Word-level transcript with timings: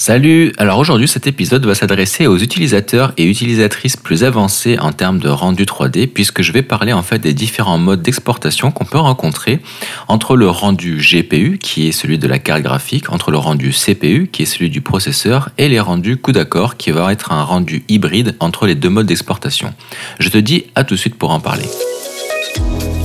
Salut 0.00 0.52
Alors 0.58 0.78
aujourd'hui 0.78 1.08
cet 1.08 1.26
épisode 1.26 1.66
va 1.66 1.74
s'adresser 1.74 2.28
aux 2.28 2.38
utilisateurs 2.38 3.12
et 3.16 3.24
utilisatrices 3.24 3.96
plus 3.96 4.22
avancés 4.22 4.78
en 4.78 4.92
termes 4.92 5.18
de 5.18 5.28
rendu 5.28 5.64
3D 5.64 6.06
puisque 6.06 6.40
je 6.40 6.52
vais 6.52 6.62
parler 6.62 6.92
en 6.92 7.02
fait 7.02 7.18
des 7.18 7.34
différents 7.34 7.78
modes 7.78 8.00
d'exportation 8.00 8.70
qu'on 8.70 8.84
peut 8.84 8.98
rencontrer 8.98 9.58
entre 10.06 10.36
le 10.36 10.48
rendu 10.48 10.98
GPU 10.98 11.58
qui 11.58 11.88
est 11.88 11.92
celui 11.92 12.16
de 12.16 12.28
la 12.28 12.38
carte 12.38 12.62
graphique, 12.62 13.10
entre 13.10 13.32
le 13.32 13.38
rendu 13.38 13.72
CPU 13.72 14.28
qui 14.30 14.44
est 14.44 14.46
celui 14.46 14.70
du 14.70 14.82
processeur 14.82 15.50
et 15.58 15.68
les 15.68 15.80
rendus 15.80 16.16
coup 16.16 16.30
d'accord 16.30 16.76
qui 16.76 16.92
va 16.92 17.12
être 17.12 17.32
un 17.32 17.42
rendu 17.42 17.82
hybride 17.88 18.36
entre 18.38 18.66
les 18.66 18.76
deux 18.76 18.90
modes 18.90 19.06
d'exportation. 19.06 19.74
Je 20.20 20.28
te 20.28 20.38
dis 20.38 20.66
à 20.76 20.84
tout 20.84 20.94
de 20.94 21.00
suite 21.00 21.16
pour 21.16 21.32
en 21.32 21.40
parler. 21.40 21.66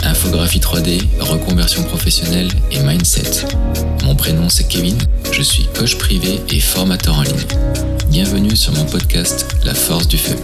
Infographie 0.03 0.59
3D, 0.59 1.01
reconversion 1.19 1.83
professionnelle 1.85 2.49
et 2.71 2.79
mindset. 2.81 3.47
Mon 4.03 4.15
prénom 4.15 4.49
c'est 4.49 4.67
Kevin, 4.67 4.97
je 5.31 5.41
suis 5.41 5.65
coach 5.77 5.97
privé 5.97 6.41
et 6.51 6.59
formateur 6.59 7.17
en 7.17 7.21
ligne. 7.21 7.47
Bienvenue 8.09 8.55
sur 8.55 8.73
mon 8.73 8.83
podcast 8.85 9.55
La 9.63 9.73
force 9.73 10.09
du 10.09 10.17
feu. 10.17 10.35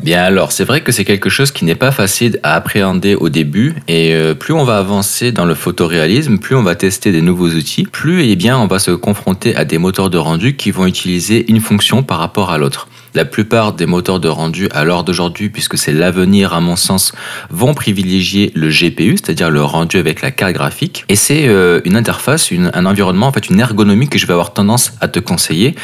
Bien 0.00 0.22
alors, 0.22 0.52
c'est 0.52 0.64
vrai 0.64 0.82
que 0.82 0.92
c'est 0.92 1.04
quelque 1.04 1.30
chose 1.30 1.52
qui 1.52 1.64
n'est 1.64 1.74
pas 1.76 1.92
facile 1.92 2.38
à 2.42 2.54
appréhender 2.54 3.14
au 3.14 3.28
début 3.28 3.76
et 3.88 4.14
euh, 4.14 4.34
plus 4.34 4.52
on 4.52 4.64
va 4.64 4.78
avancer 4.78 5.32
dans 5.32 5.44
le 5.44 5.54
photoréalisme, 5.54 6.38
plus 6.38 6.54
on 6.56 6.62
va 6.62 6.74
tester 6.74 7.12
des 7.12 7.22
nouveaux 7.22 7.50
outils, 7.50 7.84
plus 7.84 8.24
eh 8.24 8.36
bien 8.36 8.58
on 8.58 8.66
va 8.66 8.78
se 8.78 8.90
confronter 8.90 9.54
à 9.56 9.64
des 9.64 9.78
moteurs 9.78 10.10
de 10.10 10.18
rendu 10.18 10.56
qui 10.56 10.70
vont 10.70 10.86
utiliser 10.86 11.48
une 11.50 11.60
fonction 11.60 12.02
par 12.02 12.18
rapport 12.18 12.50
à 12.50 12.58
l'autre. 12.58 12.88
La 13.14 13.24
plupart 13.24 13.72
des 13.72 13.86
moteurs 13.86 14.20
de 14.20 14.28
rendu 14.28 14.68
à 14.72 14.84
l'heure 14.84 15.04
d'aujourd'hui, 15.04 15.48
puisque 15.48 15.78
c'est 15.78 15.92
l'avenir 15.92 16.52
à 16.52 16.60
mon 16.60 16.76
sens, 16.76 17.12
vont 17.50 17.74
privilégier 17.74 18.52
le 18.54 18.68
GPU, 18.68 19.16
c'est-à-dire 19.16 19.50
le 19.50 19.62
rendu 19.62 19.98
avec 19.98 20.22
la 20.22 20.30
carte 20.30 20.52
graphique. 20.52 21.04
Et 21.08 21.16
c'est 21.16 21.48
euh, 21.48 21.80
une 21.84 21.96
interface, 21.96 22.50
un 22.52 22.86
environnement, 22.86 23.26
en 23.28 23.32
fait 23.32 23.48
une 23.48 23.60
ergonomie 23.60 24.08
que 24.08 24.18
je 24.18 24.26
vais 24.26 24.32
avoir 24.32 24.52
tendance 24.52 24.92
à 25.00 25.08
te 25.08 25.18
conseiller 25.18 25.74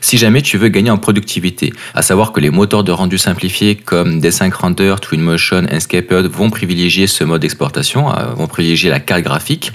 si 0.00 0.18
jamais 0.18 0.42
tu 0.42 0.58
veux 0.58 0.68
gagner 0.68 0.90
en 0.90 0.98
productivité. 0.98 1.72
À 1.94 2.02
savoir 2.02 2.32
que 2.32 2.40
les 2.40 2.50
moteurs 2.50 2.84
de 2.84 2.92
rendu 2.92 3.18
simplifiés 3.18 3.76
comme 3.76 4.20
Desync 4.20 4.54
Render, 4.54 4.96
Twinmotion, 5.00 5.66
Enscape 5.70 6.12
vont 6.12 6.50
privilégier 6.50 7.06
ce 7.06 7.24
mode 7.24 7.42
d'exportation, 7.42 8.10
euh, 8.10 8.34
vont 8.34 8.46
privilégier 8.46 8.90
la 8.90 9.00
carte 9.00 9.22
graphique. 9.22 9.72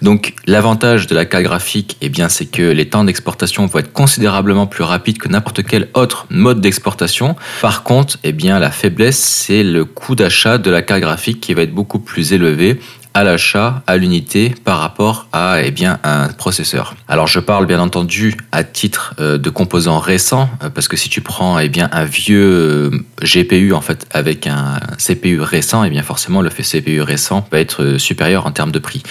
Donc 0.00 0.34
l'avantage 0.46 1.06
de 1.06 1.14
la 1.14 1.24
carte 1.24 1.44
graphique, 1.44 1.96
eh 2.00 2.08
bien, 2.08 2.28
c'est 2.28 2.46
que 2.46 2.62
les 2.62 2.88
temps 2.88 3.04
d'exportation 3.04 3.66
vont 3.66 3.78
être 3.78 3.92
considérablement 3.92 4.66
plus 4.66 4.84
rapides 4.84 5.18
que 5.18 5.28
n'importe 5.28 5.62
quel 5.62 5.88
autre 5.94 6.26
mode 6.30 6.51
d'exportation. 6.60 7.36
Par 7.60 7.82
contre, 7.82 8.18
eh 8.24 8.32
bien, 8.32 8.58
la 8.58 8.70
faiblesse, 8.70 9.18
c'est 9.18 9.62
le 9.62 9.84
coût 9.84 10.14
d'achat 10.14 10.58
de 10.58 10.70
la 10.70 10.82
carte 10.82 11.00
graphique 11.00 11.40
qui 11.40 11.54
va 11.54 11.62
être 11.62 11.74
beaucoup 11.74 11.98
plus 11.98 12.32
élevé 12.32 12.80
à 13.14 13.24
l'achat, 13.24 13.82
à 13.86 13.96
l'unité, 13.96 14.54
par 14.64 14.78
rapport 14.78 15.26
à 15.32 15.62
eh 15.62 15.70
bien, 15.70 15.98
un 16.02 16.28
processeur. 16.28 16.94
Alors 17.08 17.26
je 17.26 17.40
parle 17.40 17.66
bien 17.66 17.80
entendu 17.80 18.36
à 18.52 18.64
titre 18.64 19.14
euh, 19.20 19.38
de 19.38 19.50
composants 19.50 19.98
récents, 19.98 20.48
euh, 20.62 20.70
parce 20.70 20.88
que 20.88 20.96
si 20.96 21.08
tu 21.08 21.20
prends 21.20 21.58
eh 21.58 21.68
bien, 21.68 21.88
un 21.92 22.04
vieux 22.04 22.90
euh, 22.90 23.04
GPU 23.22 23.72
en 23.74 23.80
fait, 23.80 24.06
avec 24.12 24.46
un 24.46 24.80
CPU 24.98 25.40
récent, 25.40 25.84
eh 25.84 25.90
bien 25.90 26.02
forcément 26.02 26.40
le 26.40 26.48
fait 26.48 26.62
CPU 26.62 27.02
récent 27.02 27.46
va 27.52 27.60
être 27.60 27.98
supérieur 27.98 28.46
en 28.46 28.52
termes 28.52 28.72
de 28.72 28.78
prix. 28.78 29.02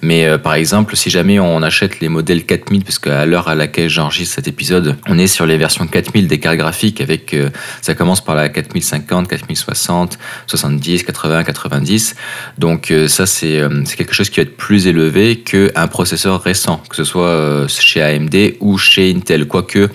Mais 0.00 0.38
par 0.38 0.54
exemple, 0.54 0.96
si 0.96 1.10
jamais 1.10 1.38
on 1.38 1.62
achète 1.62 2.00
les 2.00 2.08
modèles 2.08 2.44
4000, 2.44 2.84
puisque 2.84 3.08
à 3.08 3.26
l'heure 3.26 3.48
à 3.48 3.54
laquelle 3.54 3.88
j'enregistre 3.88 4.36
cet 4.36 4.48
épisode, 4.48 4.96
on 5.06 5.18
est 5.18 5.26
sur 5.26 5.46
les 5.46 5.56
versions 5.56 5.86
4000 5.86 6.28
des 6.28 6.40
cartes 6.40 6.56
graphiques, 6.56 7.00
avec 7.00 7.36
ça 7.82 7.94
commence 7.94 8.22
par 8.24 8.34
la 8.34 8.48
4050, 8.48 9.28
4060, 9.28 10.18
70, 10.46 11.02
80, 11.04 11.44
90. 11.44 12.16
Donc 12.58 12.92
ça 13.08 13.26
c'est 13.26 13.49
c'est 13.84 13.96
quelque 13.96 14.14
chose 14.14 14.30
qui 14.30 14.36
va 14.36 14.42
être 14.42 14.56
plus 14.56 14.86
élevé 14.86 15.36
qu'un 15.36 15.86
processeur 15.88 16.42
récent, 16.42 16.82
que 16.88 16.96
ce 16.96 17.04
soit 17.04 17.28
euh, 17.28 17.68
chez 17.68 18.02
AMD 18.02 18.54
ou 18.60 18.78
chez 18.78 19.10
Intel. 19.10 19.46
Quoique 19.46 19.88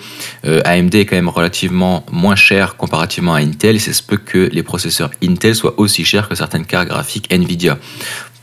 euh, 0.44 0.60
AMD 0.64 0.94
est 0.94 1.06
quand 1.06 1.16
même 1.16 1.28
relativement 1.28 2.04
moins 2.10 2.36
cher 2.36 2.76
comparativement 2.76 3.34
à 3.34 3.40
Intel, 3.40 3.80
c'est 3.80 3.92
ce 3.92 4.02
peut 4.02 4.16
que 4.16 4.48
les 4.52 4.62
processeurs 4.62 5.10
Intel 5.22 5.54
soient 5.54 5.74
aussi 5.78 6.04
chers 6.04 6.28
que 6.28 6.34
certaines 6.34 6.66
cartes 6.66 6.88
graphiques 6.88 7.32
Nvidia 7.32 7.78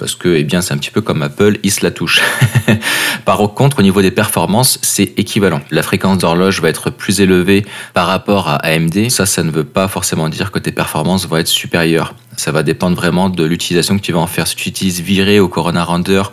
parce 0.04 0.16
que 0.16 0.36
eh 0.36 0.44
bien 0.44 0.60
c'est 0.60 0.74
un 0.74 0.78
petit 0.78 0.92
peu 0.92 1.00
comme 1.00 1.22
Apple, 1.22 1.60
ils 1.64 1.72
se 1.72 1.82
la 1.82 1.90
touchent. 1.90 2.22
par 3.26 3.38
contre, 3.54 3.80
au 3.80 3.82
niveau 3.82 4.02
des 4.02 4.12
performances, 4.12 4.78
c'est 4.82 5.18
équivalent. 5.18 5.62
La 5.72 5.82
fréquence 5.82 6.18
d'horloge 6.18 6.60
va 6.60 6.68
être 6.68 6.90
plus 6.90 7.22
élevée 7.22 7.64
par 7.94 8.08
rapport 8.08 8.50
à 8.50 8.56
AMD. 8.56 9.10
Ça, 9.10 9.26
ça 9.26 9.44
ne 9.44 9.50
veut 9.50 9.64
pas 9.64 9.88
forcément 9.88 10.28
dire 10.28 10.52
que 10.52 10.60
tes 10.60 10.74
performances 10.74 11.26
vont 11.26 11.38
être 11.38 11.48
supérieures. 11.48 12.16
Ça 12.36 12.52
va 12.52 12.64
dépendre 12.64 12.98
vraiment 12.98 13.30
de 13.30 13.46
l'utilisation 13.46 13.98
que 13.98 14.02
tu 14.02 14.12
vas 14.12 14.20
en 14.20 14.28
faire. 14.28 14.46
Si 14.46 14.58
tu 14.58 14.68
utilises 14.68 15.00
Viré 15.00 15.40
ou 15.40 15.48
Corona 15.48 15.86
Render 15.86 16.24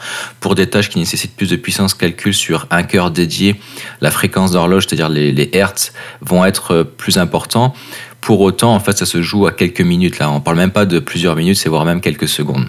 pour 0.40 0.56
des 0.56 0.68
tâches 0.68 0.88
qui 0.88 0.98
nécessitent 0.98 1.36
plus 1.36 1.50
de 1.50 1.54
puissance 1.54 1.94
calcul 1.94 2.34
sur 2.34 2.66
un 2.72 2.82
cœur 2.82 3.12
dédié, 3.12 3.54
la 4.00 4.10
fréquence 4.10 4.50
d'horloge, 4.50 4.86
c'est-à-dire 4.88 5.10
les, 5.10 5.48
hertz, 5.52 5.92
vont 6.22 6.44
être 6.44 6.82
plus 6.82 7.18
importants. 7.18 7.72
Pour 8.20 8.40
autant, 8.40 8.74
en 8.74 8.80
fait, 8.80 8.98
ça 8.98 9.06
se 9.06 9.22
joue 9.22 9.46
à 9.46 9.52
quelques 9.52 9.80
minutes. 9.80 10.18
Là, 10.18 10.28
on 10.28 10.40
parle 10.40 10.56
même 10.56 10.72
pas 10.72 10.86
de 10.86 10.98
plusieurs 10.98 11.36
minutes, 11.36 11.56
c'est 11.56 11.68
voire 11.68 11.84
même 11.84 12.00
quelques 12.00 12.26
secondes. 12.26 12.66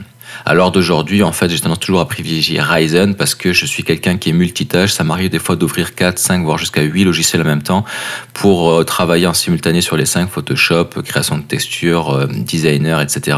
L'heure 0.52 0.72
d'aujourd'hui, 0.72 1.24
en 1.24 1.32
fait, 1.32 1.50
j'ai 1.50 1.60
tendance 1.60 1.80
toujours 1.80 2.02
à 2.02 2.08
privilégier 2.08 2.62
Ryzen 2.62 3.16
parce 3.16 3.36
que 3.36 3.54
je 3.54 3.66
suis 3.66 3.84
quelqu'un 3.84 4.18
qui 4.18 4.30
est 4.30 4.34
multitâche. 4.34 4.92
Ça 4.92 5.04
m'arrive 5.04 5.30
des 5.30 5.40
fois 5.40 5.56
d'ouvrir 5.56 5.96
4, 5.96 6.18
5, 6.18 6.44
voire 6.44 6.58
jusqu'à 6.58 6.82
8 6.82 7.04
logiciels 7.04 7.42
en 7.42 7.46
même 7.46 7.64
temps 7.64 7.86
pour 8.34 8.72
euh, 8.72 8.84
travailler 8.84 9.28
en 9.28 9.34
simultané 9.34 9.82
sur 9.82 9.98
les 9.98 10.06
5 10.06 10.30
Photoshop, 10.30 10.86
création 11.06 11.38
de 11.38 11.44
textures, 11.44 12.12
euh, 12.12 12.28
designer, 12.28 13.02
etc. 13.02 13.38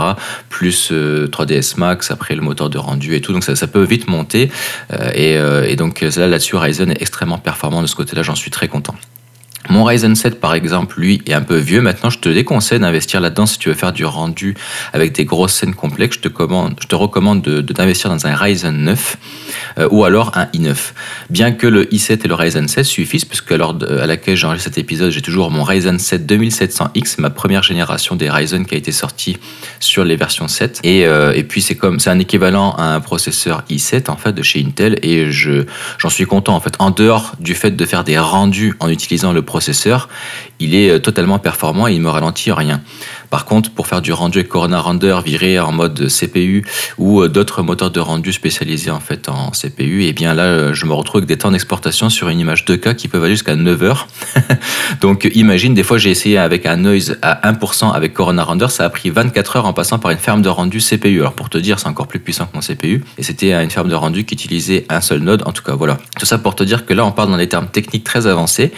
Plus 0.50 0.92
3ds 0.92 0.94
euh, 0.94 1.78
Max, 1.78 2.12
après 2.12 2.36
le 2.36 2.42
moteur 2.42 2.70
de 2.70 2.78
rendu 2.78 3.16
et 3.16 3.22
tout. 3.22 3.34
Donc 3.34 3.44
ça, 3.44 3.68
peut 3.68 3.84
vite 3.84 4.08
monter. 4.08 4.52
et, 5.16 5.34
et 5.34 5.76
donc 5.76 6.02
là, 6.02 6.28
là-dessus, 6.28 6.56
Ryzen 6.56 6.92
est 6.92 7.02
extrêmement 7.02 7.38
performant 7.38 7.82
de 7.82 7.88
ce 7.88 7.96
côté-là. 7.96 8.24
J'en 8.24 8.36
suis 8.36 8.52
très 8.52 8.68
content. 8.68 8.96
Mon 9.70 9.84
Ryzen 9.86 10.16
7, 10.16 10.40
par 10.40 10.54
exemple, 10.54 11.00
lui, 11.00 11.22
est 11.26 11.34
un 11.34 11.42
peu 11.42 11.58
vieux. 11.58 11.82
Maintenant, 11.82 12.10
je 12.10 12.20
te 12.20 12.30
déconseille 12.30 12.80
d'investir 12.80 13.22
là-dedans 13.22 13.46
si 13.46 13.58
tu 13.58 13.70
veux 13.70 13.76
faire 13.76 13.94
du 13.94 14.06
rendu 14.06 14.56
avec 14.92 15.14
des 15.14 15.26
grosses 15.26 15.54
scènes 15.54 15.74
complexes. 15.74 16.18
Je 16.22 16.30
te, 16.30 16.96
recommande 16.96 17.42
de, 17.42 17.62
dans 17.62 18.28
un 18.28 18.36
Ryzen 18.36 18.76
9 18.76 19.18
euh, 19.80 19.88
ou 19.92 20.04
alors 20.04 20.32
un 20.36 20.46
i9. 20.48 20.76
Bien 21.30 21.52
que 21.52 21.68
le 21.68 21.86
i7 21.86 22.26
et 22.26 22.28
le 22.28 22.34
Ryzen 22.34 22.68
7 22.68 22.84
suffisent, 22.84 23.26
puisque 23.26 23.52
à 23.52 23.58
l'heure 23.58 23.78
à 24.02 24.06
laquelle 24.06 24.36
j'enregistre 24.36 24.70
cet 24.70 24.78
épisode, 24.78 25.12
j'ai 25.12 25.22
toujours 25.22 25.50
mon 25.50 25.64
Ryzen 25.64 25.98
7 25.98 26.30
2700X, 26.30 27.16
ma 27.20 27.30
première 27.30 27.64
génération 27.64 28.16
des 28.16 28.30
Ryzen 28.30 28.66
qui 28.66 28.76
a 28.76 28.78
été 28.78 28.92
sortie 28.92 29.38
sur 29.80 30.04
les 30.04 30.16
versions 30.16 30.48
7. 30.48 30.82
Et, 30.84 31.06
euh, 31.06 31.34
et 31.34 31.44
puis, 31.44 31.62
c'est 31.62 31.76
comme 31.76 32.00
c'est 32.00 32.10
un 32.10 32.20
équivalent 32.20 32.76
à 32.78 32.94
un 32.94 33.00
processeur 33.00 33.64
i7 33.70 34.12
en 34.12 34.18
fait 34.18 34.34
de 34.34 34.44
chez 34.44 34.64
Intel, 34.66 35.00
et 35.04 35.32
je 35.32 35.64
j'en 35.98 36.10
suis 36.10 36.26
content 36.26 36.56
en 36.56 36.60
fait. 36.60 36.76
En 36.80 36.92
dehors 36.92 37.34
du 37.40 37.56
fait 37.56 37.72
de 37.72 37.86
faire 37.86 38.04
des 38.04 38.18
rendus 38.18 38.76
en 38.80 38.90
utilisant 38.90 39.32
le 39.32 39.42
il 40.60 40.76
est 40.76 40.90
euh, 40.90 41.00
totalement 41.00 41.40
performant 41.40 41.88
et 41.88 41.94
il 41.94 42.02
me 42.02 42.10
ralentit 42.10 42.52
rien. 42.52 42.82
Par 43.34 43.46
contre, 43.46 43.72
pour 43.72 43.88
faire 43.88 44.04
du 44.04 44.14
rendu 44.14 44.38
avec 44.38 44.50
Corona 44.50 44.80
Render 44.80 45.18
viré 45.26 45.60
en 45.60 45.72
mode 45.72 46.08
CPU 46.08 46.64
ou 47.00 47.24
euh, 47.24 47.30
d'autres 47.30 47.64
moteurs 47.64 47.90
de 47.90 48.00
rendu 48.00 48.32
spécialisés 48.32 48.92
en 48.92 49.00
fait 49.00 49.28
en 49.28 49.50
CPU, 49.50 50.04
et 50.04 50.10
eh 50.10 50.14
bien 50.14 50.36
là, 50.36 50.44
euh, 50.44 50.74
je 50.76 50.86
me 50.86 50.94
retrouve 50.94 51.18
avec 51.18 51.28
des 51.28 51.40
temps 51.40 51.50
d'exportation 51.50 52.12
sur 52.12 52.30
une 52.30 52.40
image 52.40 52.64
2K 52.64 52.94
qui 52.94 53.08
peuvent 53.08 53.24
aller 53.24 53.34
jusqu'à 53.34 53.56
9 53.56 53.82
heures. 53.82 54.08
Donc 55.02 55.28
imagine, 55.34 55.74
des 55.74 55.82
fois 55.82 55.98
j'ai 55.98 56.12
essayé 56.12 56.38
avec 56.38 56.68
un 56.68 56.76
noise 56.76 57.18
à 57.24 57.52
1% 57.52 57.92
avec 57.92 58.14
Corona 58.14 58.44
Render, 58.44 58.68
ça 58.70 58.86
a 58.86 58.90
pris 58.92 59.10
24 59.10 59.56
heures 59.56 59.66
en 59.66 59.74
passant 59.74 59.98
par 59.98 60.12
une 60.12 60.20
ferme 60.20 60.44
de 60.44 60.50
rendu 60.50 60.78
CPU. 60.78 61.22
Alors 61.22 61.34
pour 61.34 61.50
te 61.50 61.58
dire, 61.58 61.80
c'est 61.80 61.88
encore 61.88 62.06
plus 62.06 62.20
puissant 62.20 62.46
que 62.46 62.54
mon 62.54 62.62
CPU. 62.62 63.04
Et 63.18 63.24
c'était 63.24 63.52
une 63.64 63.72
ferme 63.72 63.90
de 63.90 63.96
rendu 63.96 64.26
qui 64.26 64.36
utilisait 64.36 64.86
un 64.90 65.02
seul 65.02 65.22
node. 65.22 65.42
En 65.48 65.54
tout 65.54 65.64
cas, 65.64 65.74
voilà. 65.74 65.98
Tout 66.20 66.28
ça 66.28 66.38
pour 66.38 66.54
te 66.54 66.64
dire 66.64 66.86
que 66.86 66.94
là, 66.94 67.04
on 67.04 67.12
parle 67.12 67.32
dans 67.32 67.38
des 67.38 67.50
termes 67.50 67.70
techniques 67.70 68.04
très 68.04 68.28
avancés. 68.28 68.72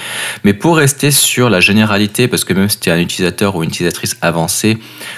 Mais 0.46 0.54
pour 0.54 0.78
rester 0.78 1.12
sur 1.12 1.50
la 1.50 1.60
généralité, 1.60 2.30
parce 2.30 2.46
que 2.46 2.54
même 2.54 2.70
si 2.70 2.80
tu 2.80 2.88
es 2.88 2.94
un 2.94 3.00
utilisateur 3.00 3.58
ou 3.58 3.62
une 3.62 3.70
utilisatrice 3.70 4.16
avancée, 4.22 4.44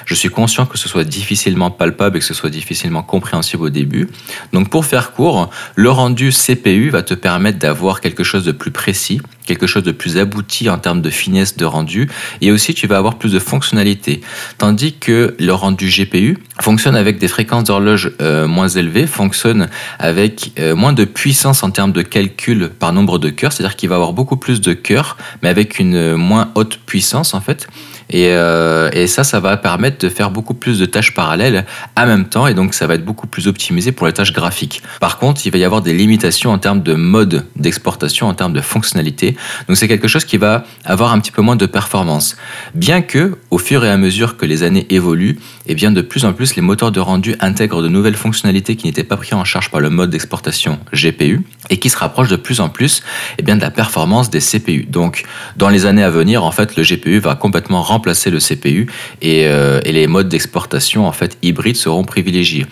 je 0.05 0.13
suis 0.13 0.29
conscient 0.29 0.65
que 0.65 0.77
ce 0.77 0.89
soit 0.89 1.03
difficilement 1.03 1.71
palpable 1.71 2.17
et 2.17 2.19
que 2.19 2.25
ce 2.25 2.33
soit 2.33 2.49
difficilement 2.49 3.03
compréhensible 3.03 3.63
au 3.63 3.69
début. 3.69 4.09
Donc 4.53 4.69
pour 4.69 4.85
faire 4.85 5.11
court, 5.11 5.49
le 5.75 5.89
rendu 5.89 6.31
CPU 6.31 6.89
va 6.89 7.03
te 7.03 7.13
permettre 7.13 7.59
d'avoir 7.59 8.01
quelque 8.01 8.23
chose 8.23 8.45
de 8.45 8.51
plus 8.51 8.71
précis, 8.71 9.21
quelque 9.45 9.68
chose 9.68 9.83
de 9.83 9.91
plus 9.91 10.18
abouti 10.18 10.69
en 10.69 10.77
termes 10.77 11.01
de 11.01 11.09
finesse 11.09 11.56
de 11.57 11.65
rendu, 11.65 12.09
et 12.41 12.51
aussi 12.51 12.74
tu 12.74 12.88
vas 12.88 12.97
avoir 12.97 13.15
plus 13.15 13.31
de 13.31 13.39
fonctionnalités. 13.39 14.21
Tandis 14.57 14.94
que 14.94 15.35
le 15.39 15.53
rendu 15.53 15.89
GPU 15.89 16.38
fonctionne 16.59 16.95
avec 16.95 17.18
des 17.18 17.27
fréquences 17.27 17.65
d'horloge 17.65 18.12
euh, 18.21 18.47
moins 18.47 18.68
élevées, 18.68 19.07
fonctionne 19.07 19.69
avec 20.00 20.51
euh, 20.59 20.75
moins 20.75 20.94
de 20.94 21.06
puissance 21.06 21.63
en 21.63 21.71
termes 21.71 21.91
de 21.91 22.01
calcul 22.01 22.69
par 22.80 22.94
nombre 22.94 23.19
de 23.19 23.30
cœurs, 23.30 23.53
c'est-à-dire 23.53 23.75
qu'il 23.75 23.89
va 23.89 23.95
avoir 23.95 24.13
beaucoup 24.13 24.38
plus 24.38 24.62
de 24.62 24.73
cœurs 24.73 25.18
mais 25.41 25.50
avec 25.50 25.80
une 25.80 26.15
moins 26.15 26.51
haute 26.56 26.80
puissance 26.85 27.33
en 27.33 27.41
fait. 27.41 27.68
Et, 28.09 28.30
euh, 28.30 28.89
et, 28.94 29.07
ça, 29.07 29.24
ça 29.24 29.39
va 29.39 29.57
permettre 29.57 29.98
de 30.06 30.09
faire 30.09 30.31
beaucoup 30.31 30.54
plus 30.54 30.80
de 30.80 30.86
tâches 30.86 31.13
parallèles 31.13 31.65
en 31.95 32.06
même 32.06 32.25
temps, 32.25 32.48
et 32.48 32.54
donc 32.54 32.74
ça 32.74 32.88
va 32.88 32.95
être 32.95 33.06
beaucoup 33.06 33.27
plus 33.27 33.48
optimisé 33.48 33.92
pour 33.92 34.07
les 34.07 34.13
tâches 34.13 34.33
graphiques. 34.33 34.81
Par 35.00 35.18
contre, 35.18 35.45
il 35.45 35.51
va 35.51 35.57
y 35.57 35.63
avoir 35.63 35.81
des 35.81 35.94
limitations 35.94 36.51
en 36.51 36.57
termes 36.57 36.81
de 36.81 36.94
mode 36.94 37.45
d'exportation, 37.56 38.27
en 38.27 38.33
termes 38.33 38.54
de 38.54 38.62
fonctionnalité, 38.62 39.36
Donc 39.68 39.77
c'est 39.77 39.88
quelque 39.88 40.07
chose 40.07 40.25
qui 40.25 40.38
va 40.38 40.63
avoir 40.86 41.12
un 41.12 41.19
petit 41.19 41.31
peu 41.31 41.42
moins 41.42 41.56
de 41.56 41.65
performance. 41.65 42.38
Bien 42.74 43.01
que, 43.01 43.38
au 43.51 43.57
fur 43.57 43.83
et 43.83 43.89
à 43.89 43.98
mesure 43.98 44.38
que 44.38 44.45
les 44.45 44.63
années 44.63 44.86
évoluent, 44.89 45.39
bien 45.75 45.92
de 45.92 46.02
plus 46.02 46.25
en 46.25 46.34
plus 46.34 46.56
les 46.56 46.62
moteurs 46.62 46.92
de 46.92 47.00
rendu 47.00 47.36
intègrent 47.40 47.81
de 47.81 47.88
nouvelles 47.88 48.16
fonctionnalités 48.16 48.75
qui 48.75 48.88
n'étaient 48.88 49.04
pas 49.04 49.18
prises 49.18 49.34
en 49.34 49.44
charge 49.44 49.69
par 49.69 49.80
le 49.80 49.90
mode 49.90 50.10
d'exportation 50.10 50.80
GPU 50.94 51.42
et 51.69 51.78
qui 51.78 51.90
se 51.90 51.98
rapprochent 51.98 52.30
de 52.30 52.36
plus 52.36 52.60
en 52.60 52.69
plus 52.69 53.04
eh 53.38 53.44
bien, 53.44 53.56
de 53.56 53.62
la 53.62 53.72
performance 53.72 54.30
des 54.30 54.40
CPU. 54.40 54.86
Donc 54.90 55.24
dans 55.56 55.69
les 55.69 55.86
années 55.86 56.04
à 56.04 56.10
venir, 56.10 56.44
en 56.44 56.52
fait, 56.52 56.75
le 56.75 56.84
GPU 56.84 57.19
va 57.19 57.36
complètement 57.36 57.81
remplacer 57.81 58.30
le 58.30 58.40
CPU 58.40 58.88
et, 59.22 59.48
euh, 59.48 59.80
et 59.84 59.92
les 59.92 60.08
modes 60.08 60.30
d'exportation 60.30 61.08
en 61.08 61.12
fait 61.12 61.38
hybrides 61.42 61.75
seront 61.75 62.04
privilégiés. 62.04 62.66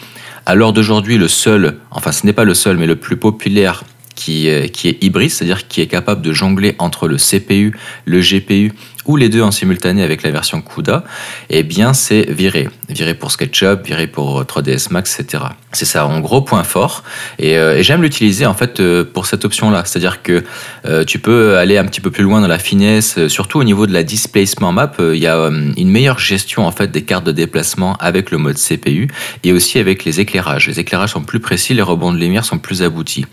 À 0.45 0.53
l'heure 0.53 0.73
d'aujourd'hui, 0.73 1.17
le 1.17 1.27
seul, 1.27 1.77
enfin 1.89 2.11
ce 2.11 2.25
n'est 2.25 2.33
pas 2.33 2.43
le 2.43 2.53
seul, 2.53 2.77
mais 2.77 2.85
le 2.85 2.95
plus 2.95 3.17
populaire 3.17 3.83
qui, 4.15 4.49
qui 4.71 4.87
est 4.87 5.03
hybride, 5.03 5.29
c'est-à-dire 5.29 5.67
qui 5.67 5.81
est 5.81 5.87
capable 5.87 6.21
de 6.21 6.33
jongler 6.33 6.75
entre 6.79 7.07
le 7.07 7.17
CPU, 7.17 7.77
le 8.05 8.19
GPU 8.19 8.73
ou 9.05 9.17
les 9.17 9.29
deux 9.29 9.41
en 9.41 9.51
simultané 9.51 10.03
avec 10.03 10.23
la 10.23 10.31
version 10.31 10.61
CUDA, 10.61 11.03
eh 11.49 11.63
bien 11.63 11.93
c'est 11.93 12.29
viré. 12.31 12.69
Viré 12.89 13.13
pour 13.13 13.31
SketchUp, 13.31 13.85
viré 13.85 14.07
pour 14.07 14.43
3ds 14.43 14.91
Max, 14.91 15.19
etc. 15.19 15.43
C'est 15.71 15.85
ça 15.85 16.07
en 16.07 16.19
gros 16.19 16.41
point 16.41 16.63
fort. 16.63 17.03
Et, 17.37 17.57
euh, 17.57 17.81
j'aime 17.83 18.01
l'utiliser 18.01 18.45
en 18.45 18.53
fait 18.53 18.79
euh, 18.79 19.03
pour 19.03 19.25
cette 19.25 19.45
option-là. 19.45 19.83
C'est-à-dire 19.85 20.23
que 20.23 20.43
euh, 20.85 21.03
tu 21.03 21.19
peux 21.19 21.57
aller 21.57 21.77
un 21.77 21.85
petit 21.85 22.01
peu 22.01 22.11
plus 22.11 22.23
loin 22.23 22.41
dans 22.41 22.47
la 22.47 22.59
finesse, 22.59 23.27
surtout 23.27 23.59
au 23.59 23.63
niveau 23.63 23.85
de 23.85 23.93
la 23.93 24.03
displacement 24.03 24.71
map. 24.71 24.93
Il 24.99 25.19
y 25.19 25.27
a 25.27 25.37
une 25.77 25.89
meilleure 25.89 26.19
gestion 26.19 26.65
en 26.65 26.71
fait 26.71 26.91
des 26.91 27.03
cartes 27.03 27.25
de 27.25 27.31
déplacement 27.31 27.95
avec 27.97 28.31
le 28.31 28.37
mode 28.37 28.57
CPU 28.57 29.07
et 29.43 29.53
aussi 29.53 29.77
avec 29.79 30.03
les 30.05 30.19
éclairages. 30.19 30.67
Les 30.67 30.79
éclairages 30.79 31.11
sont 31.11 31.23
plus 31.23 31.39
précis, 31.39 31.73
les 31.73 31.81
rebonds 31.81 32.11
de 32.11 32.17
lumière 32.17 32.45
sont 32.45 32.57
plus 32.57 32.81
aboutis. 32.81 33.25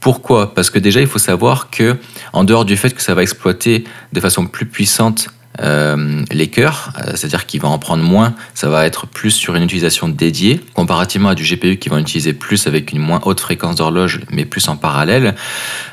Pourquoi? 0.00 0.54
Parce 0.54 0.70
que 0.70 0.78
déjà, 0.78 1.00
il 1.00 1.06
faut 1.06 1.18
savoir 1.18 1.70
que, 1.70 1.96
en 2.32 2.44
dehors 2.44 2.64
du 2.64 2.76
fait 2.76 2.94
que 2.94 3.02
ça 3.02 3.14
va 3.14 3.22
exploiter 3.22 3.84
de 4.12 4.20
façon 4.20 4.46
plus 4.46 4.66
puissante 4.66 5.28
euh, 5.62 6.22
les 6.30 6.48
cœurs, 6.48 6.92
euh, 6.98 7.12
c'est-à-dire 7.14 7.46
qu'il 7.46 7.60
va 7.60 7.68
en 7.68 7.78
prendre 7.78 8.02
moins, 8.02 8.34
ça 8.52 8.68
va 8.68 8.84
être 8.84 9.06
plus 9.06 9.30
sur 9.30 9.54
une 9.54 9.62
utilisation 9.62 10.08
dédiée, 10.08 10.60
comparativement 10.74 11.30
à 11.30 11.34
du 11.34 11.44
GPU 11.44 11.78
qui 11.78 11.88
va 11.88 11.96
en 11.96 12.00
utiliser 12.00 12.34
plus 12.34 12.66
avec 12.66 12.92
une 12.92 12.98
moins 12.98 13.20
haute 13.24 13.40
fréquence 13.40 13.76
d'horloge, 13.76 14.20
mais 14.30 14.44
plus 14.44 14.68
en 14.68 14.76
parallèle. 14.76 15.34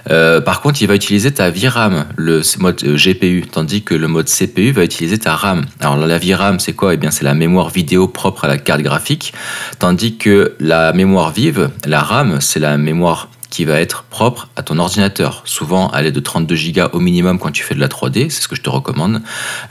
Euh, 0.09 0.41
par 0.41 0.59
contre, 0.59 0.81
il 0.81 0.87
va 0.87 0.95
utiliser 0.95 1.31
ta 1.31 1.49
VRAM, 1.49 2.05
le 2.17 2.41
mode 2.59 2.83
GPU, 2.83 3.45
tandis 3.49 3.83
que 3.83 3.95
le 3.95 4.07
mode 4.07 4.27
CPU 4.27 4.71
va 4.71 4.83
utiliser 4.83 5.17
ta 5.17 5.35
RAM. 5.35 5.65
Alors 5.79 5.95
la 5.95 6.17
VRAM, 6.17 6.59
c'est 6.59 6.73
quoi? 6.73 6.93
Eh 6.93 6.97
bien, 6.97 7.11
c'est 7.11 7.23
la 7.23 7.33
mémoire 7.33 7.69
vidéo 7.69 8.07
propre 8.09 8.45
à 8.45 8.47
la 8.47 8.57
carte 8.57 8.81
graphique, 8.81 9.33
tandis 9.79 10.17
que 10.17 10.55
la 10.59 10.91
mémoire 10.91 11.31
vive, 11.31 11.69
la 11.85 12.01
RAM, 12.01 12.41
c'est 12.41 12.59
la 12.59 12.77
mémoire 12.77 13.29
qui 13.53 13.65
va 13.65 13.79
être 13.79 14.05
propre 14.09 14.49
à 14.55 14.63
ton 14.63 14.79
ordinateur. 14.79 15.43
Souvent, 15.45 15.91
elle 15.95 16.07
est 16.07 16.11
de 16.11 16.19
32 16.19 16.55
Go 16.71 16.81
au 16.93 16.99
minimum 16.99 17.37
quand 17.37 17.51
tu 17.51 17.61
fais 17.61 17.75
de 17.75 17.79
la 17.79 17.87
3D, 17.87 18.31
c'est 18.31 18.41
ce 18.41 18.47
que 18.47 18.55
je 18.55 18.63
te 18.63 18.69
recommande. 18.71 19.21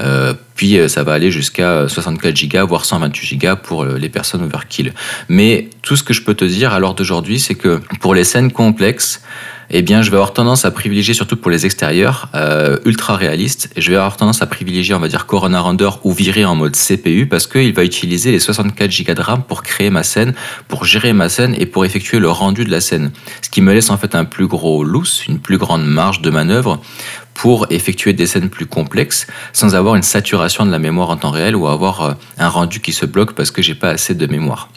Euh, 0.01 0.35
puis 0.55 0.79
euh, 0.79 0.87
ça 0.87 1.03
va 1.03 1.15
aller 1.15 1.33
jusqu'à 1.33 1.89
64 1.89 2.47
Go, 2.47 2.65
voire 2.69 2.85
128 2.85 3.39
Go 3.39 3.57
pour 3.61 3.83
euh, 3.83 3.99
les 3.99 4.09
personnes 4.09 4.45
overkill. 4.45 4.95
Mais 5.29 5.69
tout 5.83 5.97
ce 5.97 6.05
que 6.05 6.15
je 6.15 6.23
peux 6.23 6.35
te 6.35 6.45
dire 6.45 6.73
à 6.73 6.79
l'heure 6.79 6.95
d'aujourd'hui, 6.95 7.41
c'est 7.41 7.57
que 7.57 7.81
pour 8.01 8.15
les 8.15 8.23
scènes 8.23 8.53
complexes, 8.53 9.21
eh 9.75 9.83
bien, 9.83 10.03
je 10.03 10.11
vais 10.11 10.17
avoir 10.17 10.35
tendance 10.35 10.65
à 10.67 10.71
privilégier, 10.71 11.15
surtout 11.15 11.37
pour 11.37 11.51
les 11.51 11.65
extérieurs, 11.65 12.29
euh, 12.35 12.77
ultra 12.85 13.17
réalistes. 13.17 13.71
Je 13.77 13.91
vais 13.91 13.97
avoir 13.97 14.17
tendance 14.17 14.43
à 14.43 14.47
privilégier, 14.47 14.95
on 14.95 14.99
va 14.99 15.09
dire, 15.09 15.25
Corona 15.25 15.61
Render 15.61 15.89
ou 16.05 16.13
virer 16.13 16.45
en 16.45 16.55
mode 16.55 16.77
CPU 16.77 17.27
parce 17.27 17.47
qu'il 17.47 17.73
va 17.73 17.83
utiliser 17.83 18.33
les 18.33 18.39
64 18.39 19.05
Go 19.05 19.15
de 19.15 19.21
RAM 19.21 19.43
pour 19.43 19.63
créer 19.63 19.89
ma 19.89 20.03
scène, 20.03 20.35
pour 20.69 20.85
gérer 20.85 21.15
ma 21.15 21.31
scène 21.31 21.55
et 21.59 21.65
pour 21.65 21.87
effectuer 21.87 22.19
le 22.19 22.31
rendu 22.31 22.65
de 22.65 22.71
la 22.71 22.83
scène. 22.83 23.13
Ce 23.41 23.49
qui 23.49 23.63
me 23.63 23.73
laisse 23.73 23.89
en 23.89 23.97
fait 23.97 24.15
un 24.15 24.27
plus 24.27 24.47
gros 24.47 24.85
loose, 24.85 25.23
une 25.27 25.39
plus 25.39 25.57
grande 25.57 25.87
marge 25.87 26.21
de 26.21 26.29
manœuvre 26.29 26.81
pour 27.33 27.67
effectuer 27.71 28.13
des 28.13 28.27
scènes 28.27 28.51
plus 28.51 28.67
complexes 28.67 29.27
sans 29.55 29.75
avoir 29.75 29.95
une 29.95 30.03
saturation 30.03 30.67
de 30.67 30.71
la 30.71 30.79
mémoire 30.79 31.09
en 31.09 31.17
temps 31.17 31.31
réel 31.31 31.57
ou 31.57 31.67
avoir 31.67 32.03
euh, 32.03 32.13
un 32.39 32.49
rendu 32.49 32.81
qui 32.81 32.93
se 32.93 33.07
bloque 33.07 33.33
parce 33.33 33.51
que 33.51 33.63
j'ai 33.63 33.75
pas 33.75 33.89
assez 33.89 34.15
de 34.15 34.27
mémoire. 34.27 34.69